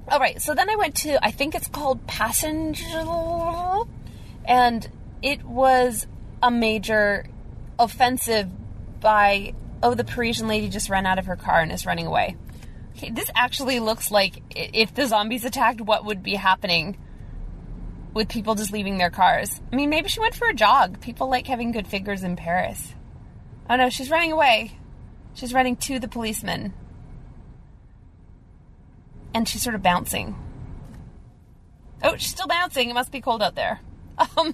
[0.08, 3.88] All right, so then I went to I think it's called Passchendaele,
[4.46, 4.90] and
[5.22, 6.08] it was
[6.42, 7.26] a major
[7.80, 8.50] offensive
[9.00, 12.36] by oh the Parisian lady just ran out of her car and is running away.
[12.98, 16.98] Okay, this actually looks like if the zombies attacked, what would be happening
[18.14, 19.62] with people just leaving their cars.
[19.72, 21.00] I mean, maybe she went for a jog.
[21.02, 22.94] People like having good figures in Paris.
[23.72, 24.74] Oh no, she's running away.
[25.34, 26.74] She's running to the policeman.
[29.34, 30.36] And she's sort of bouncing.
[32.04, 32.90] Oh, she's still bouncing.
[32.90, 33.80] It must be cold out there.
[34.38, 34.54] Um,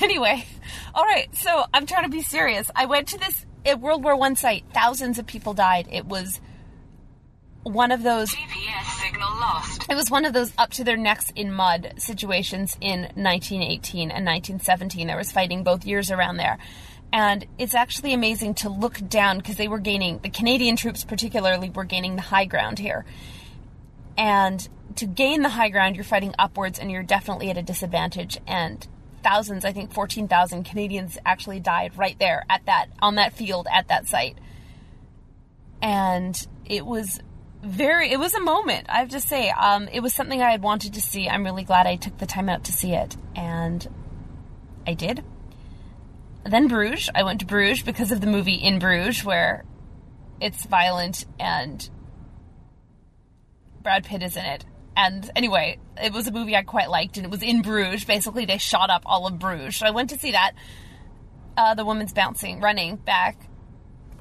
[0.00, 0.44] anyway,
[0.92, 1.32] all right.
[1.36, 2.68] So I'm trying to be serious.
[2.74, 3.46] I went to this
[3.78, 4.64] World War One site.
[4.72, 5.86] Thousands of people died.
[5.92, 6.40] It was
[7.62, 9.86] one of those GPS signal lost.
[9.88, 14.26] it was one of those up to their necks in mud situations in 1918 and
[14.26, 15.06] 1917.
[15.06, 16.58] There was fighting both years around there.
[17.14, 21.70] And it's actually amazing to look down because they were gaining, the Canadian troops particularly
[21.70, 23.04] were gaining the high ground here.
[24.18, 28.36] And to gain the high ground, you're fighting upwards and you're definitely at a disadvantage.
[28.48, 28.84] And
[29.22, 33.86] thousands, I think 14,000 Canadians actually died right there at that, on that field at
[33.86, 34.36] that site.
[35.80, 37.20] And it was
[37.62, 40.62] very it was a moment i have to say um, it was something i had
[40.62, 43.88] wanted to see i'm really glad i took the time out to see it and
[44.86, 45.24] i did
[46.52, 49.64] then bruges i went to bruges because of the movie in bruges where
[50.40, 51.88] it's violent and
[53.82, 54.64] brad pitt is in it
[54.96, 58.44] and anyway it was a movie i quite liked and it was in bruges basically
[58.44, 60.52] they shot up all of bruges so i went to see that
[61.56, 63.48] uh, the woman's bouncing running back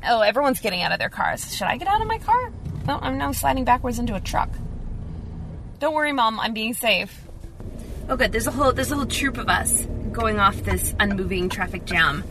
[0.06, 1.56] Oh, everyone's getting out of their cars.
[1.56, 2.52] Should I get out of my car?
[2.88, 4.50] No, I'm now sliding backwards into a truck.
[5.80, 6.40] Don't worry, Mom.
[6.40, 7.22] I'm being safe.
[8.10, 8.32] Oh, good.
[8.34, 12.24] There's a whole there's a whole troop of us going off this unmoving traffic jam,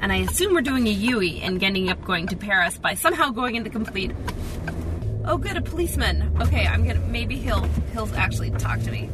[0.00, 3.30] and I assume we're doing a Yui and ending up going to Paris by somehow
[3.30, 4.10] going into complete.
[5.24, 6.36] Oh, good, a policeman.
[6.42, 9.08] Okay, I'm gonna maybe he'll he'll actually talk to me.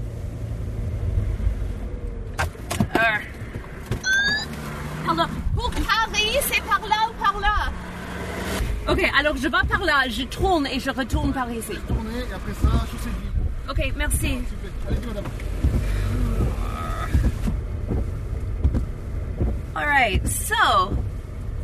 [2.94, 3.18] Uh.
[5.04, 5.28] Pardon.
[5.54, 7.72] Pour Paris, c'est par là ou par là
[8.88, 11.74] Ok, alors je vais par là, je tourne et je retourne par ici.
[11.86, 13.70] tourner et après ça, chaussée de.
[13.70, 14.38] Ok, merci.
[19.76, 20.96] All right, so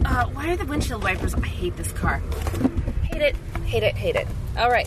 [0.04, 1.34] uh, why are the windshield wipers?
[1.34, 2.20] I hate this car.
[3.04, 4.28] Hate it, hate it, hate it.
[4.58, 4.86] All right.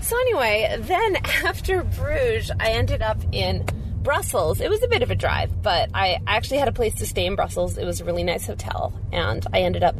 [0.00, 3.64] So anyway, then after Bruges, I ended up in
[4.02, 4.60] Brussels.
[4.60, 7.26] It was a bit of a drive, but I actually had a place to stay
[7.26, 7.78] in Brussels.
[7.78, 9.94] It was a really nice hotel, and I ended up.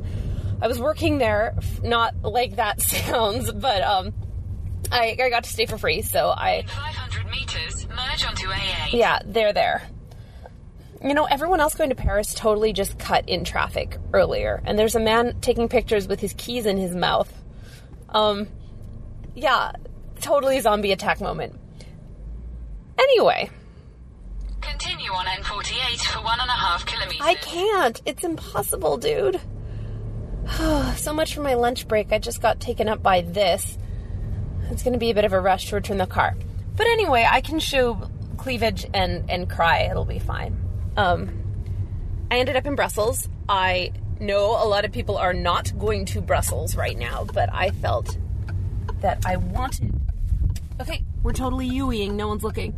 [0.60, 4.12] I was working there, not like that sounds, but um,
[4.90, 8.92] I, I got to stay for free, so I 500 meters, merge onto A8.
[8.94, 9.88] yeah, they're there.
[11.04, 14.94] You know, everyone else going to Paris totally just cut in traffic earlier, and there's
[14.94, 17.32] a man taking pictures with his keys in his mouth.
[18.10, 18.46] Um,
[19.34, 19.72] yeah,
[20.20, 21.58] totally zombie attack moment.
[22.98, 23.50] Anyway,
[24.62, 27.20] Continue on N48 for one and a half kilometers.
[27.20, 28.00] I can't.
[28.06, 29.40] It's impossible, dude.
[30.96, 32.12] so much for my lunch break.
[32.12, 33.76] I just got taken up by this.
[34.70, 36.36] It's going to be a bit of a rush to return the car.
[36.76, 39.88] But anyway, I can show cleavage and, and cry.
[39.90, 40.61] It'll be fine.
[40.96, 41.30] Um,
[42.30, 43.28] I ended up in Brussels.
[43.48, 47.70] I know a lot of people are not going to Brussels right now, but I
[47.70, 48.16] felt
[49.00, 49.92] that I wanted.
[50.80, 52.12] Okay, we're totally Yuiing.
[52.12, 52.74] No one's looking.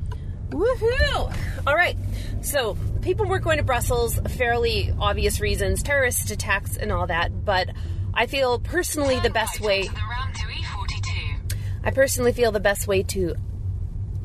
[0.50, 1.36] Woohoo!
[1.66, 1.96] All right.
[2.40, 7.44] So people weren't going to Brussels, fairly obvious reasons, terrorist attacks and all that.
[7.44, 7.70] But
[8.12, 9.82] I feel personally the best way.
[9.82, 11.56] To the ramp to E42.
[11.84, 13.36] I personally feel the best way to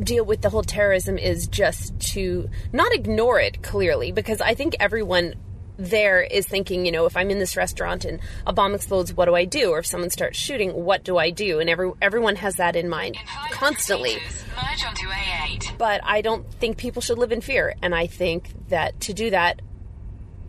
[0.04, 4.76] deal with the whole terrorism is just to not ignore it clearly because I think
[4.80, 5.36] everyone
[5.78, 9.26] there is thinking, you know, if I'm in this restaurant and a bomb explodes, what
[9.26, 9.70] do I do?
[9.72, 11.60] Or if someone starts shooting, what do I do?
[11.60, 13.22] And every everyone has that in mind In
[13.54, 14.16] constantly.
[14.16, 15.78] meters, merge onto A8.
[15.78, 19.30] But I don't think people should live in fear, and I think that to do
[19.30, 19.62] that,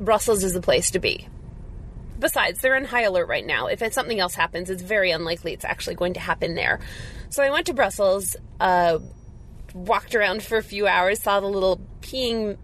[0.01, 1.28] Brussels is the place to be.
[2.18, 3.68] Besides, they're in high alert right now.
[3.68, 6.80] If something else happens, it's very unlikely it's actually going to happen there.
[7.30, 8.98] So I went to Brussels, uh,
[9.75, 12.57] walked around for a few hours, saw the little peeing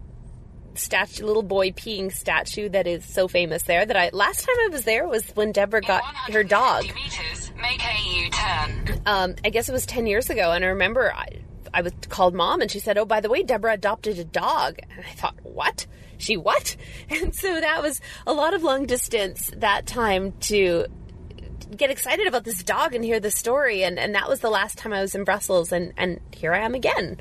[0.75, 3.85] statue, little boy peeing statue that is so famous there.
[3.85, 6.83] That I last time I was there was when Deborah got her dog.
[6.83, 9.01] meters, make a U-turn.
[9.05, 11.41] Um, I guess it was ten years ago, and I remember I,
[11.73, 14.79] I was called mom, and she said, "Oh, by the way, Deborah adopted a dog."
[14.89, 15.85] And I thought, "What?
[16.17, 16.75] She what?"
[17.09, 20.85] And so that was a lot of long distance that time to
[21.75, 24.77] get excited about this dog and hear the story, and and that was the last
[24.77, 27.17] time I was in Brussels, and and here I am again.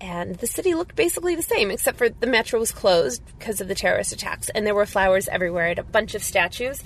[0.00, 3.68] And the city looked basically the same, except for the metro was closed because of
[3.68, 6.82] the terrorist attacks, and there were flowers everywhere and a bunch of statues.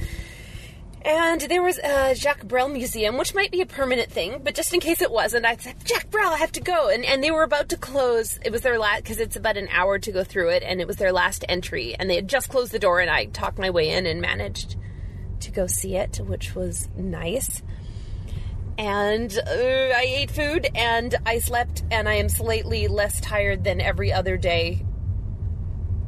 [1.03, 4.75] And there was a Jacques Brel museum, which might be a permanent thing, but just
[4.75, 6.91] in case it wasn't, I said, Jacques Brel, I have to go.
[6.91, 8.39] And, and they were about to close.
[8.45, 10.87] It was their last, because it's about an hour to go through it, and it
[10.87, 11.97] was their last entry.
[11.99, 14.77] And they had just closed the door, and I talked my way in and managed
[15.41, 17.63] to go see it, which was nice.
[18.79, 23.81] And uh, I ate food, and I slept, and I am slightly less tired than
[23.81, 24.85] every other day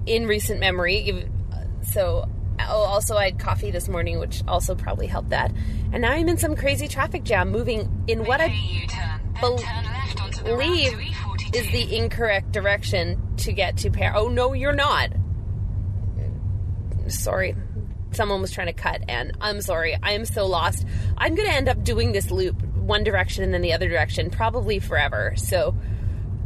[0.06, 1.28] in recent memory.
[1.82, 2.28] So,
[2.58, 5.52] also I had coffee this morning, which also probably helped that.
[5.92, 9.58] And now I'm in some crazy traffic jam, moving in what I U-turn, then bel-
[9.58, 14.16] turn left onto the ramp believe is the incorrect direction to get to Paris.
[14.18, 15.10] Oh no, you're not.
[17.08, 17.54] Sorry.
[18.12, 19.96] Someone was trying to cut, and I'm sorry.
[20.02, 20.86] I am so lost.
[21.16, 24.30] I'm going to end up doing this loop one direction and then the other direction,
[24.30, 25.34] probably forever.
[25.36, 25.74] So,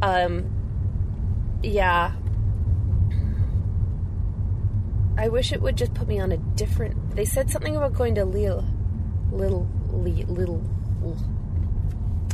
[0.01, 0.49] um,
[1.63, 2.13] yeah.
[5.17, 7.15] I wish it would just put me on a different.
[7.15, 8.65] They said something about going to Lille.
[9.31, 10.63] Little, Lille, little.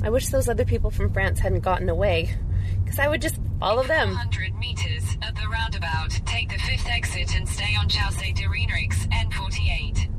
[0.04, 2.36] I wish those other people from France hadn't gotten away,
[2.84, 4.10] because I would just follow them.
[4.10, 6.12] 100 meters at the roundabout.
[6.26, 10.10] Take the fifth exit and stay on Chaussee de Reenrix, N48.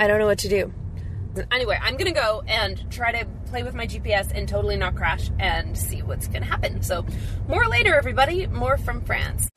[0.00, 0.72] I don't know what to do.
[1.50, 5.30] Anyway, I'm gonna go and try to play with my GPS and totally not crash
[5.38, 6.82] and see what's gonna happen.
[6.82, 7.06] So,
[7.48, 8.46] more later, everybody.
[8.46, 9.48] More from France.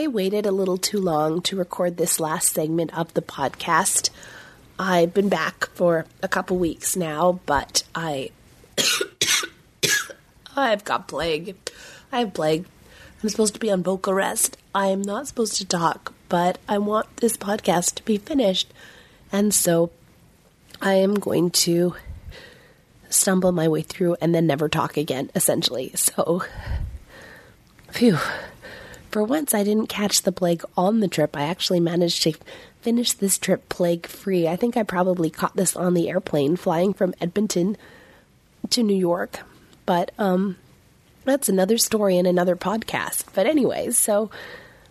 [0.00, 4.08] I waited a little too long to record this last segment of the podcast.
[4.78, 8.30] I've been back for a couple weeks now, but I
[10.56, 11.54] I've got plague.
[12.10, 12.64] I have plague.
[13.22, 14.56] I'm supposed to be on vocal rest.
[14.74, 18.72] I'm not supposed to talk, but I want this podcast to be finished.
[19.30, 19.90] And so
[20.80, 21.94] I am going to
[23.10, 25.92] stumble my way through and then never talk again, essentially.
[25.94, 26.42] So,
[27.90, 28.16] phew.
[29.10, 31.36] For once, I didn't catch the plague on the trip.
[31.36, 32.34] I actually managed to
[32.80, 34.46] finish this trip plague free.
[34.46, 37.76] I think I probably caught this on the airplane flying from Edmonton
[38.70, 39.40] to New York.
[39.84, 40.56] But, um,
[41.24, 43.24] that's another story in another podcast.
[43.34, 44.30] But, anyways, so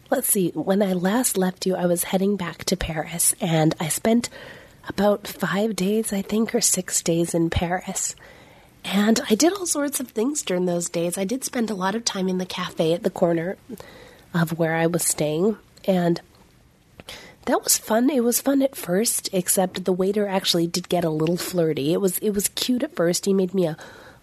[0.09, 0.49] let's see.
[0.49, 4.29] When I last left you, I was heading back to Paris, and I spent
[4.89, 8.15] about five days, I think, or six days in Paris.
[8.83, 11.17] And I did all sorts of things during those days.
[11.17, 13.57] I did spend a lot of time in the cafe at the corner
[14.33, 16.21] of where I was staying, and
[17.45, 18.09] that was fun.
[18.09, 21.93] It was fun at first, except the waiter actually did get a little flirty.
[21.93, 23.25] It was it was cute at first.
[23.25, 23.77] He made me a,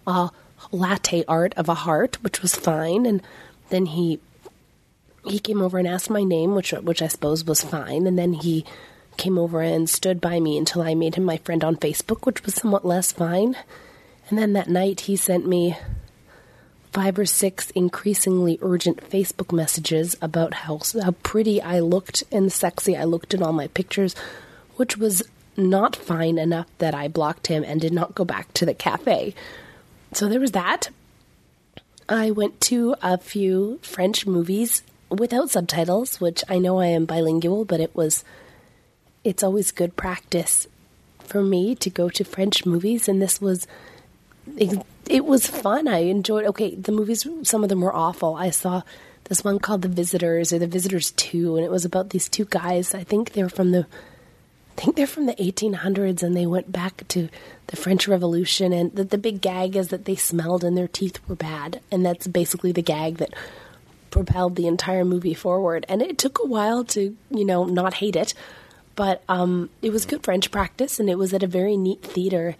[0.05, 0.31] a
[0.71, 3.21] latte art of a heart, which was fine, and
[3.69, 4.19] then he
[5.25, 8.33] he came over and asked my name, which which I suppose was fine, and then
[8.33, 8.65] he
[9.17, 12.45] came over and stood by me until I made him my friend on Facebook, which
[12.45, 13.57] was somewhat less fine.
[14.29, 15.75] And then that night he sent me
[16.97, 22.97] five or six increasingly urgent Facebook messages about how how pretty I looked and sexy
[22.97, 24.15] I looked in all my pictures,
[24.77, 25.21] which was
[25.55, 29.35] not fine enough that I blocked him and did not go back to the cafe.
[30.13, 30.89] So there was that.
[32.09, 37.63] I went to a few French movies without subtitles, which I know I am bilingual,
[37.63, 38.23] but it was
[39.23, 40.65] it's always good practice
[41.19, 43.67] for me to go to French movies and this was
[45.09, 45.87] it, was fun.
[45.87, 48.35] I enjoyed okay, the movies some of them were awful.
[48.35, 48.83] I saw
[49.25, 52.45] this one called The Visitors or The Visitors 2 and it was about these two
[52.45, 52.93] guys.
[52.93, 53.85] I think they're from the
[54.77, 57.29] I think they're from the 1800s and they went back to
[57.67, 58.71] the French Revolution.
[58.73, 61.81] And the, the big gag is that they smelled and their teeth were bad.
[61.91, 63.33] And that's basically the gag that
[64.11, 65.85] propelled the entire movie forward.
[65.89, 68.35] And it took a while to, you know, not hate it.
[68.95, 72.55] But um, it was good French practice and it was at a very neat theater.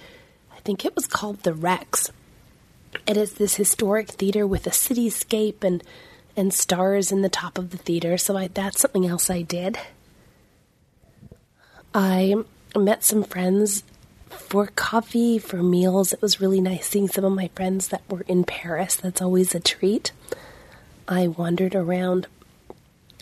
[0.56, 2.12] I think it was called The Rex.
[3.06, 5.84] It is this historic theater with a cityscape and
[6.36, 8.18] and stars in the top of the theater.
[8.18, 9.80] So I, that's something else I did.
[11.93, 12.36] I
[12.76, 13.84] met some friends
[14.30, 16.14] for coffee, for meals.
[16.14, 18.95] It was really nice seeing some of my friends that were in Paris.
[18.95, 20.12] That's always a treat.
[21.08, 22.28] I wandered around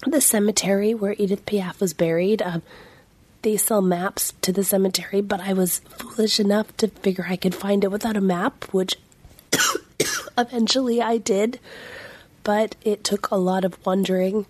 [0.06, 2.42] the cemetery where Edith Piaf was buried.
[2.42, 2.64] Um,
[3.44, 7.56] they sell maps to the cemetery, but I was foolish enough to figure I could
[7.56, 8.98] find it without a map, which
[10.38, 11.60] eventually I did.
[12.44, 14.46] But it took a lot of wandering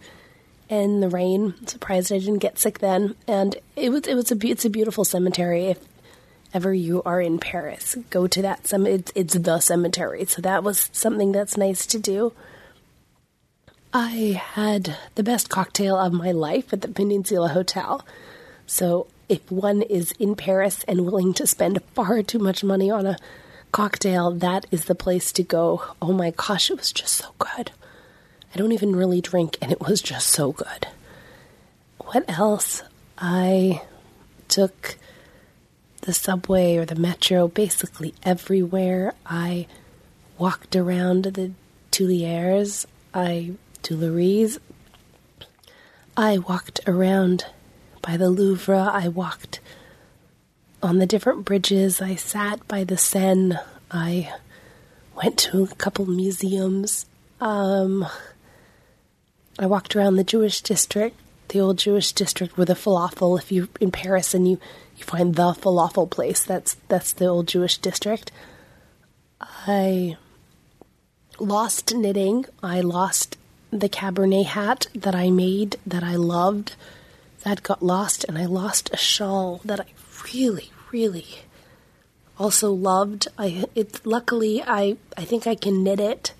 [0.70, 1.54] in the rain.
[1.68, 3.16] Surprised I didn't get sick then.
[3.28, 5.68] And it was it was a it's a beautiful cemetery.
[5.68, 5.80] If
[6.54, 8.86] ever you are in Paris, go to that cem.
[8.86, 10.26] It's, it's the cemetery.
[10.26, 12.34] So that was something that's nice to do.
[13.94, 18.06] I had the best cocktail of my life at the Peninsula Hotel.
[18.68, 23.06] So if one is in Paris and willing to spend far too much money on
[23.06, 23.18] a
[23.76, 25.84] cocktail, that is the place to go.
[26.02, 27.72] Oh my gosh, it was just so good.
[28.54, 30.88] I don't even really drink, and it was just so good.
[31.98, 32.84] What else?
[33.18, 33.82] I
[34.48, 34.96] took
[36.04, 39.14] the subway or the metro basically everywhere.
[39.26, 39.68] I
[40.38, 41.52] walked around the
[41.92, 44.58] Tuileries, I Tuileries.
[46.16, 47.44] I walked around
[48.02, 48.90] by the Louvre.
[48.94, 49.60] I walked
[50.86, 52.02] on the different bridges.
[52.02, 53.58] I sat by the Seine.
[53.90, 54.32] I
[55.16, 57.08] went to a couple museums.
[57.42, 58.06] Um,
[59.58, 61.18] I walked around the Jewish district,
[61.50, 63.40] the old Jewish district with a falafel.
[63.40, 64.60] If you're in Paris and you,
[64.98, 68.32] you find the falafel place, that's that's the old Jewish district.
[69.42, 70.18] I
[71.40, 72.46] lost knitting.
[72.62, 73.38] I lost
[73.72, 76.76] the Cabernet hat that I made that I loved.
[77.44, 79.86] That got lost, and I lost a shawl that I
[80.34, 81.28] really, really
[82.40, 83.28] also loved.
[83.38, 86.34] I it luckily I I think I can knit it.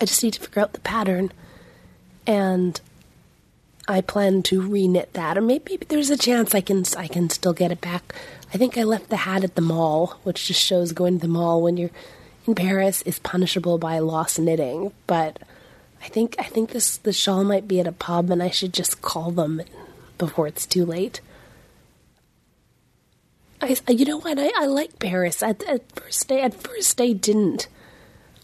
[0.00, 1.32] I just need to figure out the pattern
[2.26, 2.80] and
[3.86, 7.28] I plan to reknit that, or maybe, maybe there's a chance I can I can
[7.30, 8.14] still get it back.
[8.52, 11.36] I think I left the hat at the mall, which just shows going to the
[11.38, 11.96] mall when you're
[12.46, 14.92] in Paris is punishable by lost knitting.
[15.06, 15.40] But
[16.02, 18.72] I think I think this the shawl might be at a pub, and I should
[18.72, 19.62] just call them
[20.16, 21.20] before it's too late.
[23.64, 24.38] I, you know what?
[24.38, 25.42] I, I like Paris.
[25.42, 27.68] At, at first, I, at first I didn't.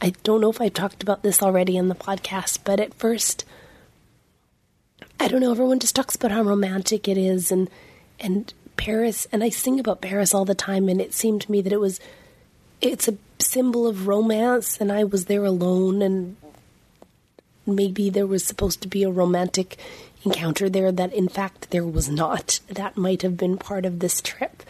[0.01, 3.45] I don't know if I've talked about this already in the podcast, but at first
[5.23, 7.68] I don't know, everyone just talks about how romantic it is and
[8.18, 11.61] and Paris and I sing about Paris all the time and it seemed to me
[11.61, 12.01] that it was
[12.81, 16.37] it's a symbol of romance and I was there alone and
[17.66, 19.77] maybe there was supposed to be a romantic
[20.25, 22.61] encounter there that in fact there was not.
[22.68, 24.62] That might have been part of this trip,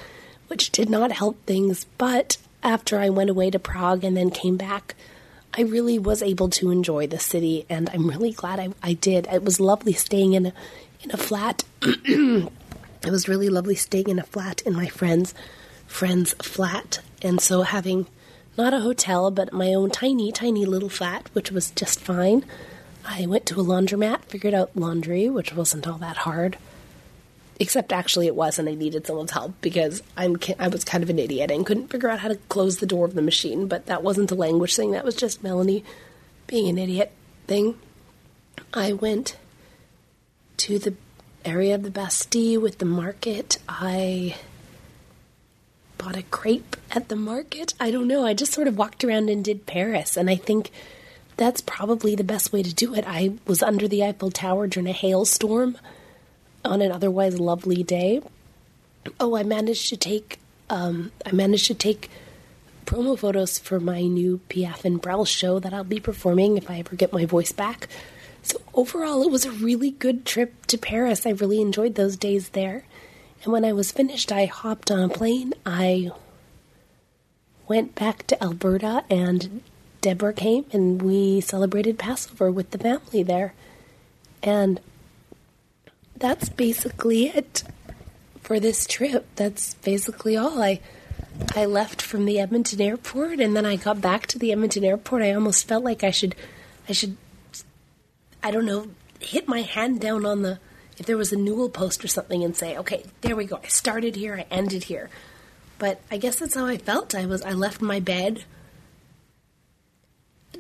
[0.51, 4.57] which did not help things, but after I went away to Prague and then came
[4.57, 4.97] back,
[5.57, 9.29] I really was able to enjoy the city, and I'm really glad I, I did.
[9.29, 10.53] It was lovely staying in a
[11.05, 11.63] in a flat.
[11.83, 12.51] it
[13.05, 15.35] was really lovely staying in a flat in my friend's
[15.87, 18.09] friend's flat, and so having
[18.59, 22.45] not a hotel but my own tiny tiny little flat, which was just fine.
[23.05, 26.59] I went to a laundromat, figured out laundry, which wasn't all that hard
[27.61, 28.69] except actually it wasn't.
[28.69, 32.09] I needed someone's help because I'm I was kind of an idiot and couldn't figure
[32.09, 33.69] out how to close the door of the machine.
[33.69, 34.93] But that wasn't a language thing.
[34.93, 35.85] That was just Melanie
[36.47, 37.13] being an idiot
[37.47, 37.79] thing.
[38.73, 39.37] I went
[40.57, 40.95] to the
[41.45, 43.59] area of the Bastille with the market.
[43.69, 44.37] I
[45.99, 47.75] bought a crepe at the market.
[47.79, 48.25] I don't know.
[48.25, 50.71] I just sort of walked around and did Paris, and I think
[51.37, 53.05] that's probably the best way to do it.
[53.07, 55.77] I was under the Eiffel Tower during a hailstorm
[56.65, 58.21] on an otherwise lovely day.
[59.19, 60.39] Oh, I managed to take
[60.69, 62.11] um, I managed to take
[62.87, 66.79] promo photos for my new Piaf and Brel show that I'll be performing if I
[66.79, 67.89] ever get my voice back.
[68.43, 71.27] So overall, it was a really good trip to Paris.
[71.27, 72.85] I really enjoyed those days there,
[73.43, 75.55] And when I was finished, I hopped on a plane.
[75.65, 76.11] I
[77.69, 79.63] went back to Alberta, and
[80.01, 83.55] Deborah came, and we celebrated Passover with the family there.
[84.43, 84.81] And
[86.21, 87.65] that's basically it
[88.41, 89.27] for this trip.
[89.37, 90.63] That's basically all.
[90.63, 90.81] I
[91.57, 95.23] I left from the Edmonton airport, and then I got back to the Edmonton airport.
[95.23, 96.35] I almost felt like I should,
[96.89, 97.17] I should,
[98.43, 98.89] I don't know,
[99.21, 100.59] hit my hand down on the
[100.99, 103.59] if there was a newel post or something and say, okay, there we go.
[103.63, 105.09] I started here, I ended here.
[105.79, 107.15] But I guess that's how I felt.
[107.15, 108.45] I was I left my bed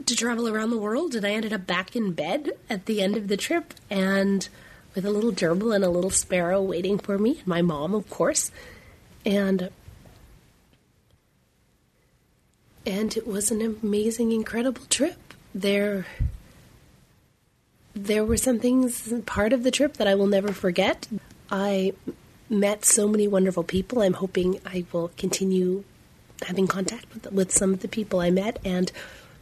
[0.07, 3.17] to travel around the world, and I ended up back in bed at the end
[3.17, 4.49] of the trip, and
[5.01, 8.11] with a little gerbil and a little sparrow waiting for me, and my mom, of
[8.11, 8.51] course,
[9.25, 9.71] and
[12.85, 15.33] and it was an amazing, incredible trip.
[15.55, 16.07] There,
[17.95, 21.09] there were some things part of the trip that I will never forget.
[21.51, 21.95] I
[22.51, 24.03] met so many wonderful people.
[24.03, 25.85] I'm hoping I will continue
[26.47, 28.93] having contact with with some of the people I met, and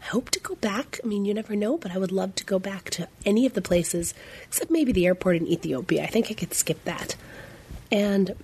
[0.03, 1.01] I hope to go back.
[1.03, 3.55] I mean, you never know, but I would love to go back to any of
[3.55, 6.05] the places except maybe the airport in Ethiopia.
[6.05, 7.17] I think I could skip that,
[7.91, 8.35] and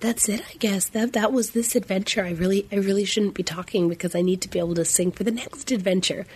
[0.00, 0.42] that's it.
[0.52, 2.24] I guess that that was this adventure.
[2.24, 5.12] I really, I really shouldn't be talking because I need to be able to sing
[5.12, 6.26] for the next adventure,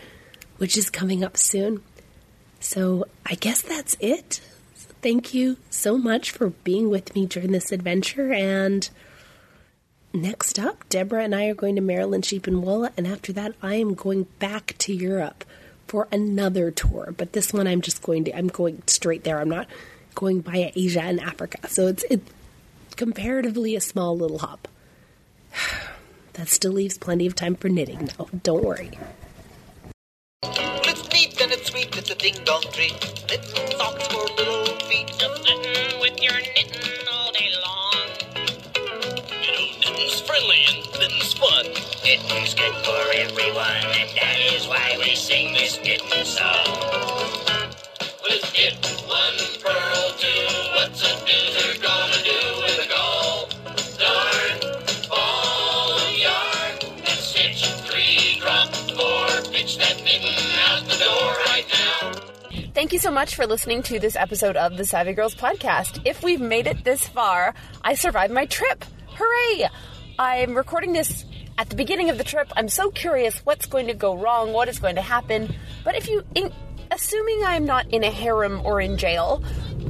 [0.57, 1.83] which is coming up soon.
[2.61, 4.41] So I guess that's it.
[5.03, 8.33] Thank you so much for being with me during this adventure.
[8.33, 8.89] And
[10.13, 12.89] next up, Deborah and I are going to Maryland Sheep and Wool.
[12.97, 15.45] And after that, I am going back to Europe
[15.87, 17.15] for another tour.
[17.17, 19.41] But this one, I'm just going to, I'm going straight there.
[19.41, 19.67] I'm not
[20.15, 21.69] going via Asia and Africa.
[21.69, 22.31] So it's, it's
[22.97, 24.69] comparatively a small little hop.
[26.35, 28.29] That still leaves plenty of time for knitting, though.
[28.45, 28.93] Don't worry.
[30.45, 32.93] It's neat and it's sweet, it's a ding dong treat.
[33.77, 35.09] Socks for little feet.
[35.19, 37.08] Just knitting with your knitting
[40.67, 41.67] friendly fun.
[42.05, 46.67] Knitting's good for everyone, and that is why we sing this knitting song.
[48.29, 48.75] Let's knit
[49.07, 50.47] one purl, two.
[50.75, 53.49] What's a doozer gonna do with a gall?
[53.99, 59.53] Darn ball of yarn and stitch three drop four.
[59.53, 62.13] Pitch that knitting out the door right now.
[62.75, 66.01] Thank you so much for listening to this episode of the Savvy Girls podcast.
[66.05, 68.85] If we've made it this far, I survived my trip.
[69.15, 69.69] Hooray!
[70.19, 71.25] I'm recording this
[71.59, 72.51] at the beginning of the trip.
[72.57, 75.55] I'm so curious what's going to go wrong, what is going to happen.
[75.85, 76.53] But if you, in,
[76.91, 79.45] assuming I'm not in a harem or in jail,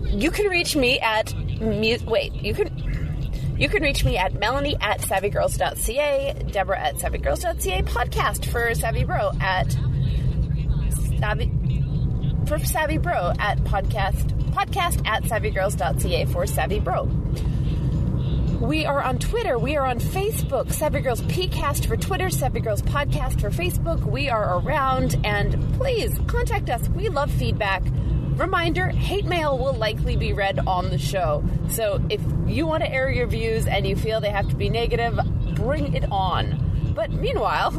[0.05, 5.01] you can reach me at wait, you can you can reach me at melanie at
[5.01, 9.73] savvygirls.ca, Deborah at savvygirls.ca, podcast for Savvy Bro at
[11.19, 11.51] savvy
[12.47, 17.09] for Savvy Bro at podcast podcast at savvygirls.ca for Savvy Bro.
[18.61, 19.57] We are on Twitter.
[19.57, 20.73] We are on Facebook.
[20.73, 22.29] Savvy Girls PCast for Twitter.
[22.29, 24.05] Savvy Girls Podcast for Facebook.
[24.05, 26.89] We are around, and please contact us.
[26.89, 27.85] We love feedback.
[28.35, 31.45] Reminder: hate mail will likely be read on the show.
[31.71, 34.69] So if you want to air your views and you feel they have to be
[34.69, 35.21] negative,
[35.55, 36.93] bring it on.
[36.97, 37.71] But meanwhile,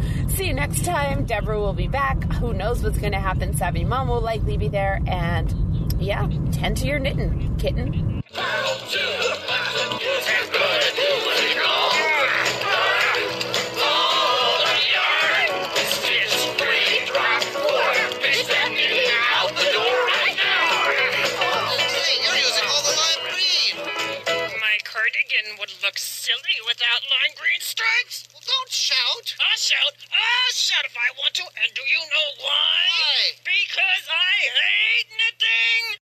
[0.28, 1.24] see you next time.
[1.24, 2.22] Deborah will be back.
[2.34, 3.56] Who knows what's going to happen?
[3.56, 5.00] Savvy Mom will likely be there.
[5.06, 5.65] And
[5.98, 8.22] yeah, tend to your knitting, kitten.
[25.58, 28.25] Would look silly without lime green stripes.
[29.24, 29.40] Shout.
[29.40, 29.94] I'll shout.
[30.12, 31.42] I'll shout if I want to.
[31.42, 32.84] And do you know why?
[33.00, 33.32] Why?
[33.44, 36.05] Because I hate knitting.